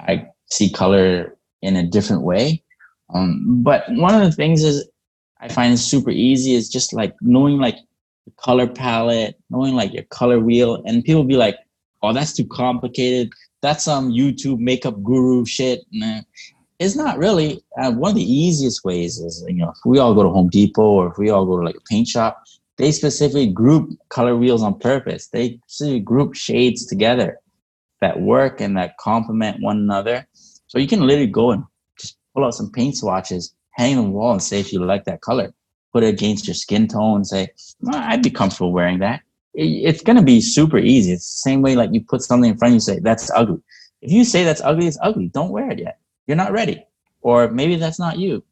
i 0.00 0.26
see 0.50 0.70
color 0.70 1.36
in 1.62 1.76
a 1.76 1.82
different 1.82 2.22
way. 2.22 2.62
Um, 3.12 3.62
but 3.62 3.84
one 3.88 4.14
of 4.14 4.22
the 4.22 4.32
things 4.32 4.62
is 4.62 4.88
I 5.40 5.48
find 5.48 5.74
it 5.74 5.78
super 5.78 6.10
easy 6.10 6.54
is 6.54 6.68
just 6.68 6.92
like 6.92 7.14
knowing 7.20 7.58
like 7.58 7.76
the 8.24 8.32
color 8.36 8.66
palette, 8.66 9.36
knowing 9.50 9.74
like 9.74 9.92
your 9.92 10.04
color 10.04 10.40
wheel, 10.40 10.82
and 10.86 11.04
people 11.04 11.24
be 11.24 11.36
like, 11.36 11.56
"Oh, 12.02 12.12
that's 12.12 12.32
too 12.32 12.46
complicated. 12.46 13.32
That's 13.62 13.84
some 13.84 14.10
YouTube 14.10 14.58
makeup 14.58 15.02
guru 15.02 15.44
shit." 15.44 15.84
Nah. 15.92 16.20
It's 16.78 16.94
not 16.94 17.18
really. 17.18 17.62
Uh, 17.80 17.92
one 17.92 18.10
of 18.10 18.16
the 18.16 18.32
easiest 18.32 18.84
ways 18.84 19.18
is 19.18 19.44
you 19.48 19.54
know 19.54 19.70
if 19.70 19.78
we 19.84 19.98
all 19.98 20.14
go 20.14 20.22
to 20.22 20.30
Home 20.30 20.48
Depot 20.48 20.82
or 20.82 21.10
if 21.10 21.18
we 21.18 21.30
all 21.30 21.46
go 21.46 21.58
to 21.58 21.64
like 21.64 21.76
a 21.76 21.88
paint 21.90 22.08
shop, 22.08 22.42
they 22.76 22.92
specifically 22.92 23.46
group 23.46 23.90
color 24.10 24.36
wheels 24.36 24.62
on 24.62 24.78
purpose. 24.78 25.28
They 25.28 25.58
specifically 25.66 26.00
group 26.00 26.34
shades 26.34 26.86
together 26.86 27.38
that 28.02 28.20
work 28.20 28.60
and 28.60 28.76
that 28.76 28.98
complement 28.98 29.62
one 29.62 29.78
another. 29.78 30.26
So 30.66 30.78
you 30.78 30.86
can 30.86 31.00
literally 31.00 31.26
go 31.28 31.52
and 31.52 31.64
just 31.98 32.18
pull 32.34 32.44
out 32.44 32.54
some 32.54 32.70
paint 32.70 32.96
swatches 32.96 33.54
hang 33.76 33.98
on 33.98 34.04
the 34.04 34.10
wall 34.10 34.32
and 34.32 34.42
say 34.42 34.58
if 34.58 34.72
you 34.72 34.84
like 34.84 35.04
that 35.04 35.20
color. 35.20 35.52
Put 35.92 36.02
it 36.02 36.08
against 36.08 36.46
your 36.46 36.54
skin 36.54 36.88
tone 36.88 37.16
and 37.16 37.26
say, 37.26 37.48
I'd 37.92 38.22
be 38.22 38.30
comfortable 38.30 38.72
wearing 38.72 38.98
that. 38.98 39.22
It's 39.58 40.02
going 40.02 40.16
to 40.16 40.22
be 40.22 40.40
super 40.40 40.78
easy. 40.78 41.12
It's 41.12 41.30
the 41.30 41.50
same 41.50 41.62
way 41.62 41.76
like 41.76 41.90
you 41.92 42.02
put 42.02 42.22
something 42.22 42.50
in 42.50 42.58
front 42.58 42.72
of 42.72 42.74
you 42.74 42.80
say, 42.80 42.98
that's 42.98 43.30
ugly. 43.34 43.62
If 44.02 44.12
you 44.12 44.24
say 44.24 44.44
that's 44.44 44.60
ugly, 44.60 44.86
it's 44.86 44.98
ugly. 45.02 45.28
Don't 45.28 45.50
wear 45.50 45.70
it 45.70 45.78
yet. 45.78 45.98
You're 46.26 46.36
not 46.36 46.52
ready. 46.52 46.84
Or 47.22 47.48
maybe 47.50 47.76
that's 47.76 47.98
not 47.98 48.18
you. 48.18 48.44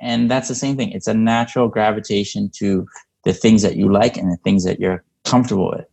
And 0.00 0.30
that's 0.30 0.48
the 0.48 0.54
same 0.54 0.76
thing. 0.76 0.92
It's 0.92 1.08
a 1.08 1.14
natural 1.14 1.68
gravitation 1.68 2.50
to 2.56 2.86
the 3.24 3.32
things 3.32 3.62
that 3.62 3.76
you 3.76 3.92
like 3.92 4.16
and 4.16 4.30
the 4.30 4.36
things 4.38 4.64
that 4.64 4.78
you're 4.78 5.02
comfortable 5.24 5.70
with. 5.70 5.86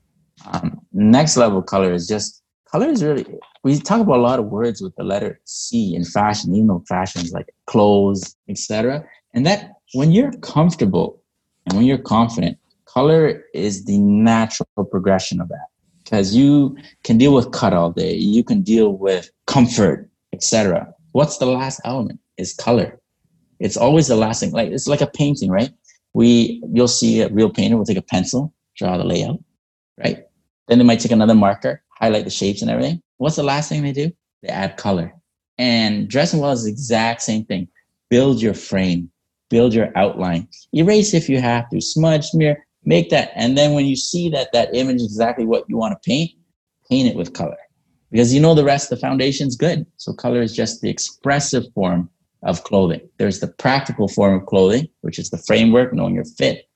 Um, 0.52 0.82
next 0.92 1.36
level 1.38 1.62
color 1.62 1.92
is 1.94 2.08
just 2.08 2.44
color 2.70 2.88
is 2.88 3.04
really 3.04 3.26
we 3.64 3.80
talk 3.80 4.02
about 4.02 4.20
a 4.20 4.22
lot 4.22 4.40
of 4.40 4.46
words 4.46 4.82
with 4.82 4.96
the 4.96 5.04
letter 5.04 5.40
C 5.46 5.96
in 5.96 6.04
fashion, 6.04 6.54
even 6.54 6.68
though 6.68 6.84
fashion 6.88 7.22
is 7.22 7.32
like 7.32 7.54
clothes, 7.66 8.36
etc. 8.50 9.06
And 9.34 9.46
that 9.46 9.72
when 9.94 10.12
you're 10.12 10.34
comfortable 10.42 11.22
and 11.66 11.78
when 11.78 11.86
you're 11.86 11.98
confident, 11.98 12.58
color 12.94 13.44
is 13.54 13.86
the 13.86 13.98
natural 13.98 14.86
progression 14.92 15.42
of 15.42 15.50
that. 15.50 15.68
Because 16.04 16.36
you 16.36 16.78
can 17.04 17.18
deal 17.18 17.34
with 17.34 17.52
cut 17.52 17.74
all 17.74 17.92
day, 17.92 18.14
you 18.16 18.44
can 18.44 18.62
deal 18.62 18.94
with 18.98 19.32
comfort, 19.48 20.10
etc. 20.34 20.94
What's 21.14 21.38
the 21.38 21.46
last 21.46 21.80
element? 21.86 22.20
Is 22.38 22.54
color. 22.54 23.00
It's 23.60 23.78
always 23.78 24.08
the 24.08 24.16
last 24.16 24.40
thing. 24.40 24.52
Like 24.52 24.72
it's 24.72 24.88
like 24.88 25.02
a 25.02 25.08
painting, 25.08 25.50
right? 25.50 25.72
We 26.14 26.62
you'll 26.72 26.88
see 26.88 27.22
a 27.22 27.30
real 27.30 27.50
painter 27.50 27.78
will 27.78 27.86
take 27.86 27.98
a 27.98 28.02
pencil, 28.02 28.54
draw 28.76 28.98
the 28.98 29.04
layout, 29.04 29.40
right? 29.98 30.26
Then 30.68 30.80
they 30.80 30.84
might 30.84 31.00
take 31.00 31.12
another 31.12 31.36
marker, 31.36 31.84
highlight 32.00 32.26
the 32.26 32.32
shapes 32.32 32.62
and 32.62 32.70
everything. 32.72 33.02
What's 33.18 33.36
the 33.36 33.44
last 33.44 33.70
thing 33.70 33.84
they 33.84 33.92
do? 33.92 34.12
They 34.42 34.50
add 34.50 34.78
color. 34.78 35.14
And 35.58 36.10
dressing 36.10 36.40
well 36.40 36.52
is 36.52 36.66
the 36.66 36.72
exact 36.72 37.22
same 37.22 37.46
thing. 37.46 37.68
Build 38.10 38.42
your 38.42 38.54
frame, 38.54 39.12
build 39.50 39.74
your 39.74 39.90
outline, 39.96 40.48
erase 40.74 41.14
if 41.14 41.30
you 41.30 41.40
have 41.40 41.70
to, 41.70 41.80
smudge, 41.80 42.26
smear, 42.30 42.66
make 42.86 43.10
that. 43.10 43.32
And 43.36 43.58
then 43.58 43.74
when 43.74 43.86
you 43.86 43.96
see 43.96 44.30
that 44.30 44.52
that 44.54 44.74
image 44.76 44.98
is 44.98 45.06
exactly 45.06 45.46
what 45.46 45.66
you 45.70 45.78
want 45.78 45.94
to 45.94 46.08
paint, 46.08 46.32
paint 46.90 47.08
it 47.08 47.16
with 47.16 47.34
color. 47.34 47.58
Because 48.12 48.34
you 48.34 48.40
know 48.40 48.54
the 48.54 48.64
rest 48.64 48.90
the 48.90 48.98
foundation 48.98 49.48
is 49.48 49.56
good. 49.56 49.86
So 49.98 50.14
color 50.14 50.42
is 50.42 50.56
just 50.56 50.82
the 50.82 50.90
expressive 50.90 51.64
form 51.74 52.10
of 52.44 52.64
clothing. 52.64 53.02
There's 53.18 53.40
the 53.40 53.48
practical 53.48 54.08
form 54.08 54.40
of 54.40 54.46
clothing, 54.46 54.88
which 55.02 55.18
is 55.18 55.30
the 55.30 55.38
framework, 55.38 55.94
knowing 55.94 56.14
your 56.14 56.26
fit, 56.26 56.70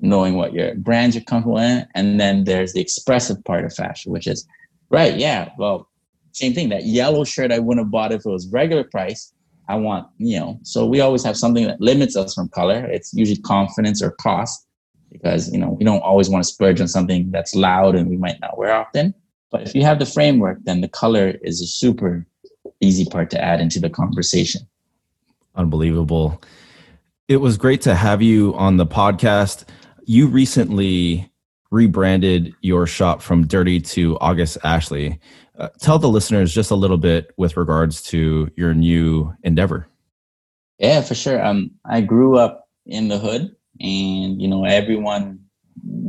knowing 0.00 0.34
what 0.34 0.52
your 0.52 0.74
brands 0.74 1.16
are 1.16 1.20
comfortable 1.20 1.58
in. 1.58 1.86
And 1.94 2.18
then 2.18 2.44
there's 2.44 2.72
the 2.72 2.80
expressive 2.80 3.44
part 3.44 3.64
of 3.64 3.74
fashion, 3.74 4.10
which 4.10 4.26
is 4.26 4.46
Right. 4.90 5.16
Yeah. 5.16 5.50
Well, 5.56 5.88
same 6.32 6.52
thing. 6.52 6.68
That 6.68 6.84
yellow 6.84 7.24
shirt 7.24 7.52
I 7.52 7.60
wouldn't 7.60 7.86
have 7.86 7.90
bought 7.90 8.12
if 8.12 8.26
it 8.26 8.28
was 8.28 8.48
regular 8.48 8.84
price. 8.84 9.32
I 9.68 9.76
want, 9.76 10.08
you 10.18 10.38
know, 10.38 10.58
so 10.62 10.84
we 10.84 11.00
always 11.00 11.22
have 11.22 11.36
something 11.36 11.64
that 11.64 11.80
limits 11.80 12.16
us 12.16 12.34
from 12.34 12.48
color. 12.48 12.84
It's 12.86 13.14
usually 13.14 13.40
confidence 13.40 14.02
or 14.02 14.10
cost 14.10 14.66
because, 15.10 15.52
you 15.52 15.58
know, 15.58 15.70
we 15.70 15.84
don't 15.84 16.00
always 16.02 16.28
want 16.28 16.44
to 16.44 16.48
splurge 16.48 16.80
on 16.80 16.88
something 16.88 17.30
that's 17.30 17.54
loud 17.54 17.94
and 17.94 18.08
we 18.08 18.16
might 18.16 18.40
not 18.40 18.56
wear 18.56 18.72
often. 18.72 19.14
But 19.50 19.62
if 19.62 19.74
you 19.74 19.82
have 19.82 19.98
the 19.98 20.06
framework, 20.06 20.58
then 20.62 20.80
the 20.80 20.88
color 20.88 21.34
is 21.42 21.60
a 21.60 21.66
super 21.66 22.26
easy 22.80 23.04
part 23.04 23.30
to 23.30 23.42
add 23.42 23.60
into 23.60 23.80
the 23.80 23.90
conversation. 23.90 24.62
Unbelievable. 25.54 26.40
It 27.28 27.38
was 27.38 27.56
great 27.56 27.82
to 27.82 27.94
have 27.94 28.22
you 28.22 28.54
on 28.54 28.76
the 28.76 28.86
podcast. 28.86 29.64
You 30.04 30.26
recently 30.26 31.30
rebranded 31.70 32.54
your 32.60 32.86
shop 32.86 33.22
from 33.22 33.46
Dirty 33.46 33.80
to 33.80 34.18
August 34.20 34.58
Ashley. 34.64 35.20
Uh, 35.58 35.68
tell 35.78 35.98
the 35.98 36.08
listeners 36.08 36.54
just 36.54 36.70
a 36.70 36.74
little 36.74 36.96
bit 36.96 37.32
with 37.36 37.56
regards 37.56 38.02
to 38.02 38.50
your 38.56 38.74
new 38.74 39.34
endeavor. 39.42 39.86
Yeah, 40.78 41.02
for 41.02 41.14
sure. 41.14 41.44
Um, 41.44 41.72
I 41.84 42.00
grew 42.00 42.38
up 42.38 42.68
in 42.86 43.08
the 43.08 43.18
hood, 43.18 43.54
and 43.80 44.40
you 44.40 44.48
know 44.48 44.64
everyone 44.64 45.38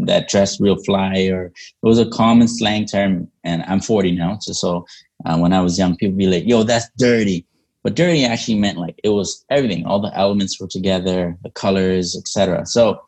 that 0.06 0.28
dressed 0.28 0.60
real 0.60 0.82
fly 0.84 1.30
or 1.32 1.46
it 1.46 1.54
was 1.82 2.00
a 2.00 2.10
common 2.10 2.48
slang 2.48 2.86
term. 2.86 3.28
And 3.44 3.64
I'm 3.64 3.80
40 3.80 4.12
now, 4.12 4.38
so 4.40 4.54
so 4.54 4.86
uh, 5.26 5.38
when 5.38 5.54
I 5.54 5.62
was 5.62 5.78
young, 5.78 5.96
people 5.96 6.18
be 6.18 6.28
like, 6.28 6.46
"Yo, 6.46 6.64
that's 6.64 6.90
dirty." 6.98 7.46
But 7.84 7.96
dirty 7.96 8.26
actually 8.26 8.60
meant 8.60 8.78
like 8.78 9.00
it 9.04 9.10
was 9.10 9.44
everything. 9.50 9.86
All 9.86 10.00
the 10.00 10.16
elements 10.16 10.60
were 10.60 10.68
together, 10.68 11.38
the 11.44 11.50
colors, 11.52 12.16
etc. 12.16 12.66
So 12.66 13.02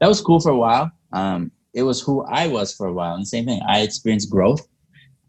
that 0.00 0.08
was 0.08 0.20
cool 0.20 0.40
for 0.40 0.50
a 0.50 0.56
while. 0.56 0.90
Um, 1.12 1.50
it 1.74 1.82
was 1.82 2.00
who 2.00 2.24
I 2.24 2.46
was 2.46 2.74
for 2.74 2.86
a 2.86 2.92
while. 2.92 3.14
And 3.14 3.26
same 3.26 3.46
thing, 3.46 3.60
I 3.66 3.80
experienced 3.80 4.30
growth, 4.30 4.66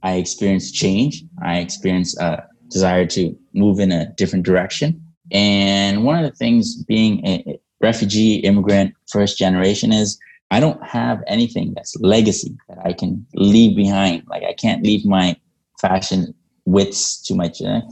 I 0.04 0.14
experienced 0.14 0.74
change, 0.76 1.24
I 1.44 1.60
experienced 1.60 2.20
a 2.20 2.44
desire 2.70 3.06
to 3.08 3.36
move 3.54 3.80
in 3.80 3.92
a 3.92 4.12
different 4.14 4.46
direction. 4.46 5.04
And 5.32 6.04
one 6.04 6.24
of 6.24 6.30
the 6.30 6.36
things 6.36 6.84
being 6.84 7.26
a 7.26 7.60
refugee, 7.82 8.36
immigrant, 8.36 8.94
first 9.10 9.38
generation 9.38 9.92
is 9.92 10.20
I 10.52 10.60
don't 10.60 10.84
have 10.84 11.24
anything 11.28 11.74
that's 11.74 11.96
legacy 12.02 12.56
that 12.68 12.78
I 12.84 12.94
can 12.94 13.26
leave 13.36 13.76
behind. 13.76 14.24
Like 14.28 14.44
I 14.44 14.54
can't 14.54 14.84
leave 14.84 15.06
my 15.06 15.36
fashion 15.80 16.34
wits 16.66 17.22
to 17.24 17.36
my 17.36 17.48
children, 17.48 17.90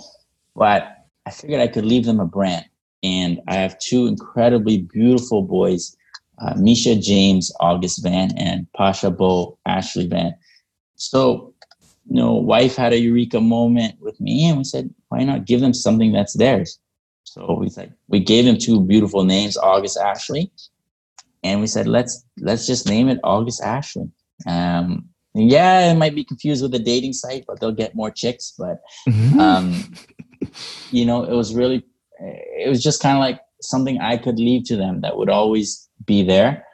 but 0.55 0.97
I 1.25 1.31
figured 1.31 1.61
I 1.61 1.67
could 1.67 1.85
leave 1.85 2.05
them 2.05 2.19
a 2.19 2.25
brand. 2.25 2.65
And 3.01 3.39
I 3.47 3.55
have 3.55 3.79
two 3.79 4.07
incredibly 4.07 4.79
beautiful 4.79 5.41
boys, 5.41 5.95
uh, 6.39 6.53
Misha 6.57 6.95
James 6.95 7.51
August 7.61 8.03
Van 8.03 8.37
and 8.37 8.67
Pasha 8.75 9.09
Bo 9.09 9.57
Ashley 9.65 10.07
Van. 10.07 10.35
So, 10.95 11.53
you 12.09 12.15
know, 12.15 12.33
wife 12.33 12.75
had 12.75 12.91
a 12.91 12.99
eureka 12.99 13.39
moment 13.39 13.95
with 14.01 14.19
me, 14.19 14.49
and 14.49 14.57
we 14.57 14.63
said, 14.65 14.93
why 15.07 15.23
not 15.23 15.45
give 15.45 15.61
them 15.61 15.73
something 15.73 16.11
that's 16.11 16.33
theirs? 16.33 16.77
So 17.33 17.53
we 17.53 17.69
said 17.69 17.93
we 18.07 18.19
gave 18.19 18.45
them 18.45 18.57
two 18.57 18.81
beautiful 18.81 19.23
names, 19.23 19.55
August 19.55 19.97
Ashley, 19.97 20.51
and 21.43 21.61
we 21.61 21.67
said 21.67 21.87
let's 21.87 22.25
let's 22.39 22.65
just 22.65 22.87
name 22.87 23.07
it 23.07 23.19
August 23.23 23.61
Ashley. 23.61 24.09
Um, 24.47 25.09
yeah, 25.35 25.91
it 25.91 25.95
might 25.95 26.15
be 26.15 26.23
confused 26.23 26.63
with 26.63 26.73
a 26.73 26.79
dating 26.79 27.13
site, 27.13 27.45
but 27.47 27.59
they'll 27.59 27.71
get 27.71 27.95
more 27.95 28.09
chicks. 28.09 28.53
But 28.57 28.81
um, 29.39 29.83
you 30.91 31.05
know, 31.05 31.23
it 31.23 31.33
was 31.33 31.53
really, 31.53 31.83
it 32.19 32.67
was 32.67 32.81
just 32.81 33.01
kind 33.01 33.15
of 33.15 33.21
like 33.21 33.39
something 33.61 33.99
I 33.99 34.17
could 34.17 34.39
leave 34.39 34.65
to 34.65 34.75
them 34.75 35.01
that 35.01 35.17
would 35.17 35.29
always 35.29 35.87
be 36.05 36.23
there, 36.23 36.65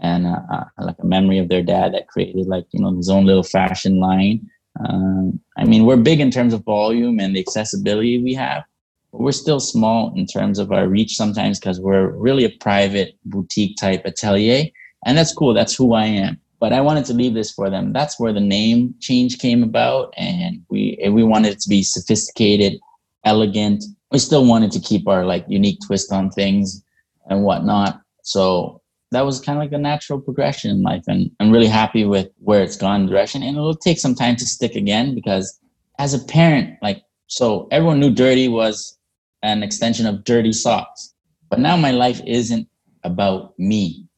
and 0.00 0.26
uh, 0.26 0.40
uh, 0.52 0.64
like 0.78 0.96
a 1.00 1.06
memory 1.06 1.38
of 1.38 1.48
their 1.48 1.62
dad 1.62 1.92
that 1.94 2.08
created 2.08 2.46
like 2.46 2.66
you 2.70 2.80
know 2.80 2.94
his 2.96 3.10
own 3.10 3.26
little 3.26 3.42
fashion 3.42 3.98
line. 3.98 4.48
Um, 4.88 5.40
I 5.56 5.64
mean, 5.64 5.86
we're 5.86 5.96
big 5.96 6.20
in 6.20 6.30
terms 6.30 6.52
of 6.52 6.64
volume 6.64 7.20
and 7.20 7.34
the 7.34 7.40
accessibility 7.40 8.22
we 8.22 8.34
have, 8.34 8.64
we're 9.18 9.32
still 9.32 9.60
small 9.60 10.12
in 10.16 10.26
terms 10.26 10.58
of 10.58 10.72
our 10.72 10.88
reach 10.88 11.16
sometimes 11.16 11.58
because 11.58 11.80
we're 11.80 12.08
really 12.08 12.44
a 12.44 12.50
private 12.60 13.16
boutique 13.24 13.76
type 13.76 14.02
atelier. 14.04 14.64
And 15.06 15.16
that's 15.16 15.32
cool. 15.32 15.54
That's 15.54 15.74
who 15.74 15.94
I 15.94 16.06
am. 16.06 16.40
But 16.58 16.72
I 16.72 16.80
wanted 16.80 17.04
to 17.06 17.14
leave 17.14 17.34
this 17.34 17.52
for 17.52 17.70
them. 17.70 17.92
That's 17.92 18.18
where 18.18 18.32
the 18.32 18.40
name 18.40 18.94
change 19.00 19.38
came 19.38 19.62
about. 19.62 20.14
And 20.16 20.64
we 20.68 20.98
we 21.10 21.22
wanted 21.22 21.52
it 21.52 21.60
to 21.60 21.68
be 21.68 21.82
sophisticated, 21.82 22.80
elegant. 23.24 23.84
We 24.10 24.18
still 24.18 24.46
wanted 24.46 24.72
to 24.72 24.80
keep 24.80 25.06
our 25.06 25.24
like 25.24 25.44
unique 25.48 25.78
twist 25.86 26.12
on 26.12 26.30
things 26.30 26.82
and 27.26 27.44
whatnot. 27.44 28.00
So 28.22 28.80
that 29.10 29.26
was 29.26 29.40
kind 29.40 29.58
of 29.58 29.62
like 29.62 29.72
a 29.72 29.78
natural 29.78 30.20
progression 30.20 30.70
in 30.70 30.82
life. 30.82 31.04
And 31.06 31.30
I'm 31.38 31.50
really 31.50 31.66
happy 31.66 32.04
with 32.04 32.28
where 32.38 32.62
it's 32.62 32.76
gone 32.76 33.06
direction. 33.06 33.42
And 33.42 33.56
it'll 33.56 33.76
take 33.76 33.98
some 33.98 34.14
time 34.14 34.36
to 34.36 34.46
stick 34.46 34.74
again 34.74 35.14
because 35.14 35.58
as 35.98 36.14
a 36.14 36.24
parent, 36.24 36.78
like 36.82 37.02
so 37.26 37.68
everyone 37.70 38.00
knew 38.00 38.12
dirty 38.12 38.48
was 38.48 38.98
an 39.44 39.62
extension 39.62 40.06
of 40.06 40.24
dirty 40.24 40.52
socks. 40.52 41.14
But 41.50 41.60
now 41.60 41.76
my 41.76 41.90
life 41.92 42.20
isn't 42.26 42.66
about 43.04 43.56
me. 43.58 44.08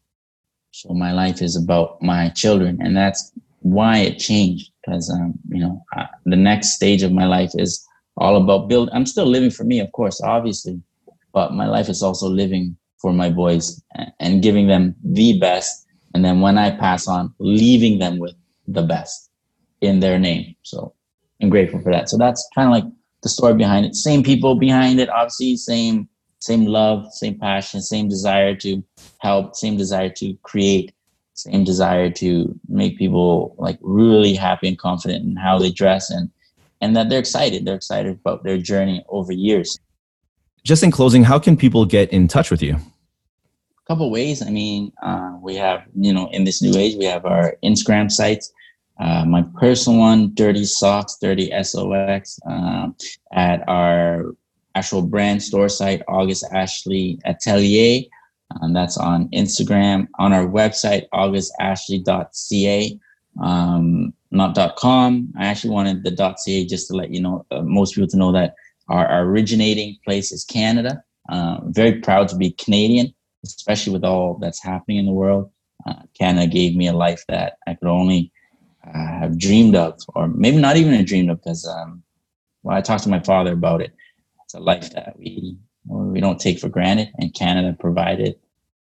So 0.70 0.94
my 0.94 1.12
life 1.12 1.42
is 1.42 1.56
about 1.56 2.00
my 2.00 2.28
children. 2.30 2.78
And 2.80 2.96
that's 2.96 3.32
why 3.60 3.98
it 3.98 4.18
changed. 4.18 4.70
Because, 4.80 5.10
um, 5.10 5.34
you 5.48 5.58
know, 5.58 5.84
uh, 5.96 6.06
the 6.24 6.36
next 6.36 6.74
stage 6.74 7.02
of 7.02 7.12
my 7.12 7.26
life 7.26 7.50
is 7.54 7.84
all 8.16 8.36
about 8.36 8.68
build. 8.68 8.88
I'm 8.92 9.04
still 9.04 9.26
living 9.26 9.50
for 9.50 9.64
me, 9.64 9.80
of 9.80 9.90
course, 9.92 10.20
obviously. 10.22 10.80
But 11.32 11.52
my 11.52 11.66
life 11.66 11.88
is 11.88 12.02
also 12.02 12.28
living 12.28 12.76
for 12.98 13.12
my 13.12 13.28
boys 13.28 13.82
and 14.20 14.42
giving 14.42 14.68
them 14.68 14.94
the 15.04 15.38
best. 15.40 15.86
And 16.14 16.24
then 16.24 16.40
when 16.40 16.56
I 16.56 16.70
pass 16.70 17.08
on, 17.08 17.34
leaving 17.40 17.98
them 17.98 18.18
with 18.18 18.34
the 18.68 18.82
best 18.82 19.30
in 19.80 20.00
their 20.00 20.18
name. 20.18 20.54
So 20.62 20.94
I'm 21.42 21.50
grateful 21.50 21.80
for 21.80 21.92
that. 21.92 22.08
So 22.08 22.16
that's 22.16 22.48
kind 22.54 22.68
of 22.68 22.72
like 22.72 22.92
the 23.26 23.30
story 23.30 23.54
behind 23.54 23.84
it. 23.84 23.96
Same 23.96 24.22
people 24.22 24.54
behind 24.54 25.00
it, 25.00 25.08
obviously, 25.10 25.56
same 25.56 26.08
same 26.38 26.66
love, 26.66 27.12
same 27.12 27.36
passion, 27.38 27.82
same 27.82 28.08
desire 28.08 28.54
to 28.54 28.84
help, 29.18 29.56
same 29.56 29.76
desire 29.76 30.10
to 30.10 30.34
create, 30.42 30.92
same 31.34 31.64
desire 31.64 32.08
to 32.10 32.54
make 32.68 32.96
people 32.96 33.56
like 33.58 33.78
really 33.80 34.34
happy 34.34 34.68
and 34.68 34.78
confident 34.78 35.24
in 35.24 35.34
how 35.34 35.58
they 35.58 35.72
dress 35.72 36.08
and 36.10 36.30
and 36.80 36.94
that 36.94 37.08
they're 37.08 37.18
excited. 37.18 37.64
They're 37.64 37.74
excited 37.74 38.12
about 38.12 38.44
their 38.44 38.58
journey 38.58 39.04
over 39.08 39.32
years. 39.32 39.78
Just 40.62 40.82
in 40.84 40.90
closing, 40.90 41.24
how 41.24 41.38
can 41.38 41.56
people 41.56 41.84
get 41.84 42.12
in 42.12 42.28
touch 42.28 42.50
with 42.50 42.62
you? 42.62 42.74
A 42.74 43.86
couple 43.88 44.10
ways. 44.10 44.42
I 44.42 44.50
mean, 44.50 44.92
uh, 45.02 45.36
we 45.40 45.56
have 45.56 45.82
you 45.98 46.12
know 46.12 46.28
in 46.30 46.44
this 46.44 46.62
new 46.62 46.78
age 46.78 46.94
we 46.96 47.06
have 47.06 47.24
our 47.24 47.56
Instagram 47.64 48.08
sites 48.10 48.52
uh, 48.98 49.24
my 49.24 49.44
personal 49.58 49.98
one, 49.98 50.34
Dirty 50.34 50.64
Socks, 50.64 51.18
Dirty 51.20 51.50
SOX, 51.62 52.40
um, 52.46 52.96
at 53.32 53.66
our 53.68 54.34
actual 54.74 55.02
brand 55.02 55.42
store 55.42 55.68
site, 55.68 56.02
August 56.08 56.46
Ashley 56.52 57.18
Atelier. 57.24 58.04
Um, 58.62 58.72
that's 58.72 58.96
on 58.96 59.28
Instagram. 59.30 60.06
On 60.18 60.32
our 60.32 60.46
website, 60.46 61.06
augustashley.ca, 61.12 63.00
um, 63.42 64.12
not 64.30 64.76
.com. 64.76 65.32
I 65.38 65.46
actually 65.46 65.70
wanted 65.70 66.04
the 66.04 66.34
.ca 66.38 66.66
just 66.66 66.88
to 66.88 66.94
let 66.94 67.10
you 67.10 67.20
know, 67.20 67.44
uh, 67.50 67.62
most 67.62 67.94
people 67.94 68.08
to 68.08 68.16
know 68.16 68.32
that 68.32 68.54
our, 68.88 69.06
our 69.06 69.24
originating 69.24 69.96
place 70.04 70.32
is 70.32 70.44
Canada. 70.44 71.02
Uh, 71.28 71.58
very 71.64 72.00
proud 72.00 72.28
to 72.28 72.36
be 72.36 72.52
Canadian, 72.52 73.12
especially 73.44 73.92
with 73.92 74.04
all 74.04 74.38
that's 74.40 74.62
happening 74.62 74.98
in 74.98 75.06
the 75.06 75.12
world. 75.12 75.50
Uh, 75.86 76.02
Canada 76.18 76.46
gave 76.46 76.76
me 76.76 76.86
a 76.86 76.92
life 76.92 77.24
that 77.28 77.58
I 77.66 77.74
could 77.74 77.88
only 77.88 78.32
have 78.92 79.38
dreamed 79.38 79.76
of, 79.76 79.98
or 80.14 80.28
maybe 80.28 80.58
not 80.58 80.76
even 80.76 80.94
a 80.94 81.30
of, 81.30 81.38
because 81.38 81.66
um, 81.66 82.02
when 82.62 82.76
I 82.76 82.80
talked 82.80 83.04
to 83.04 83.08
my 83.08 83.20
father 83.20 83.52
about 83.52 83.80
it, 83.80 83.92
it's 84.44 84.54
a 84.54 84.60
life 84.60 84.90
that 84.92 85.18
we 85.18 85.56
we 85.88 86.20
don't 86.20 86.40
take 86.40 86.58
for 86.58 86.68
granted, 86.68 87.12
and 87.18 87.32
Canada 87.34 87.76
provided 87.78 88.36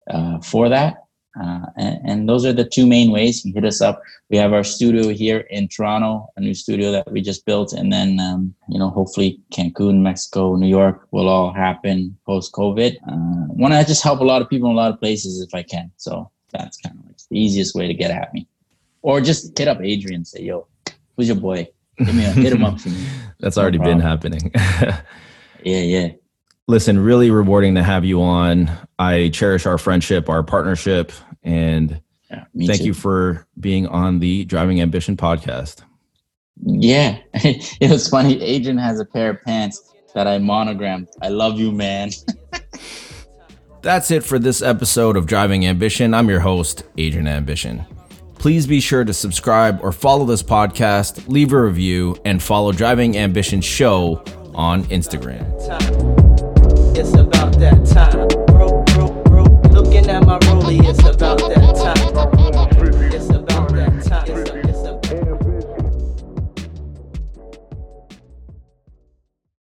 uh, 0.09 0.39
for 0.39 0.69
that. 0.69 1.05
Uh, 1.41 1.65
and, 1.77 1.99
and, 2.03 2.29
those 2.29 2.45
are 2.45 2.51
the 2.51 2.65
two 2.65 2.85
main 2.85 3.09
ways. 3.09 3.45
You 3.45 3.53
hit 3.53 3.63
us 3.63 3.79
up. 3.79 4.01
We 4.29 4.35
have 4.35 4.51
our 4.51 4.65
studio 4.65 5.07
here 5.13 5.39
in 5.49 5.69
Toronto, 5.69 6.27
a 6.35 6.41
new 6.41 6.53
studio 6.53 6.91
that 6.91 7.09
we 7.09 7.21
just 7.21 7.45
built, 7.45 7.71
and 7.71 7.91
then 7.93 8.19
um, 8.19 8.53
you 8.67 8.77
know 8.77 8.89
hopefully 8.89 9.39
Cancun, 9.53 10.01
Mexico, 10.01 10.57
New 10.57 10.67
York 10.67 11.07
will 11.11 11.29
all 11.29 11.53
happen 11.53 12.17
post 12.25 12.51
COVID. 12.51 12.97
Uh, 13.07 13.47
Want 13.47 13.73
to 13.73 13.85
just 13.85 14.03
help 14.03 14.19
a 14.19 14.25
lot 14.25 14.41
of 14.41 14.49
people 14.49 14.69
in 14.69 14.75
a 14.75 14.77
lot 14.77 14.91
of 14.91 14.99
places 14.99 15.39
if 15.41 15.55
I 15.55 15.63
can. 15.63 15.89
So 15.95 16.29
that's 16.51 16.75
kind 16.75 16.99
of 16.99 17.05
like 17.05 17.17
the 17.29 17.39
easiest 17.39 17.75
way 17.75 17.87
to 17.87 17.93
get 17.93 18.11
at 18.11 18.33
me 18.33 18.45
or 19.01 19.21
just 19.21 19.57
hit 19.57 19.67
up 19.67 19.79
Adrian. 19.81 20.25
Say, 20.25 20.43
"Yo, 20.43 20.67
who's 21.15 21.27
your 21.27 21.37
boy? 21.37 21.67
Give 21.97 22.15
me 22.15 22.25
a, 22.25 22.31
hit 22.31 22.53
him 22.53 22.63
up 22.63 22.79
for 22.79 22.89
me." 22.89 23.05
That's 23.39 23.57
already 23.57 23.79
no 23.79 23.85
been 23.85 23.99
happening. 23.99 24.51
yeah, 24.55 25.01
yeah. 25.63 26.09
Listen, 26.67 26.99
really 26.99 27.31
rewarding 27.31 27.75
to 27.75 27.83
have 27.83 28.05
you 28.05 28.21
on. 28.21 28.69
I 28.99 29.29
cherish 29.29 29.65
our 29.65 29.77
friendship, 29.77 30.29
our 30.29 30.43
partnership, 30.43 31.11
and 31.43 32.01
yeah, 32.29 32.45
thank 32.65 32.79
too. 32.79 32.87
you 32.87 32.93
for 32.93 33.47
being 33.59 33.87
on 33.87 34.19
the 34.19 34.45
Driving 34.45 34.79
Ambition 34.81 35.17
podcast. 35.17 35.83
Yeah, 36.63 37.17
it 37.33 37.89
was 37.89 38.07
funny. 38.07 38.41
Adrian 38.41 38.77
has 38.77 38.99
a 38.99 39.05
pair 39.05 39.31
of 39.31 39.41
pants 39.43 39.91
that 40.13 40.27
I 40.27 40.37
monogrammed. 40.37 41.07
I 41.21 41.29
love 41.29 41.59
you, 41.59 41.71
man. 41.71 42.11
That's 43.81 44.11
it 44.11 44.23
for 44.23 44.37
this 44.37 44.61
episode 44.61 45.17
of 45.17 45.25
Driving 45.25 45.65
Ambition. 45.65 46.13
I'm 46.13 46.29
your 46.29 46.41
host, 46.41 46.83
Adrian 46.97 47.27
Ambition. 47.27 47.85
Please 48.41 48.65
be 48.65 48.79
sure 48.79 49.03
to 49.03 49.13
subscribe 49.13 49.83
or 49.83 49.91
follow 49.91 50.25
this 50.25 50.41
podcast, 50.41 51.27
leave 51.27 51.53
a 51.53 51.61
review, 51.61 52.17
and 52.25 52.41
follow 52.41 52.71
Driving 52.71 53.15
Ambition 53.15 53.61
Show 53.61 54.23
on 54.55 54.83
Instagram. 54.85 55.45
It's 56.97 57.13
about 57.13 57.59
that 57.59 57.85
time. 57.85 58.40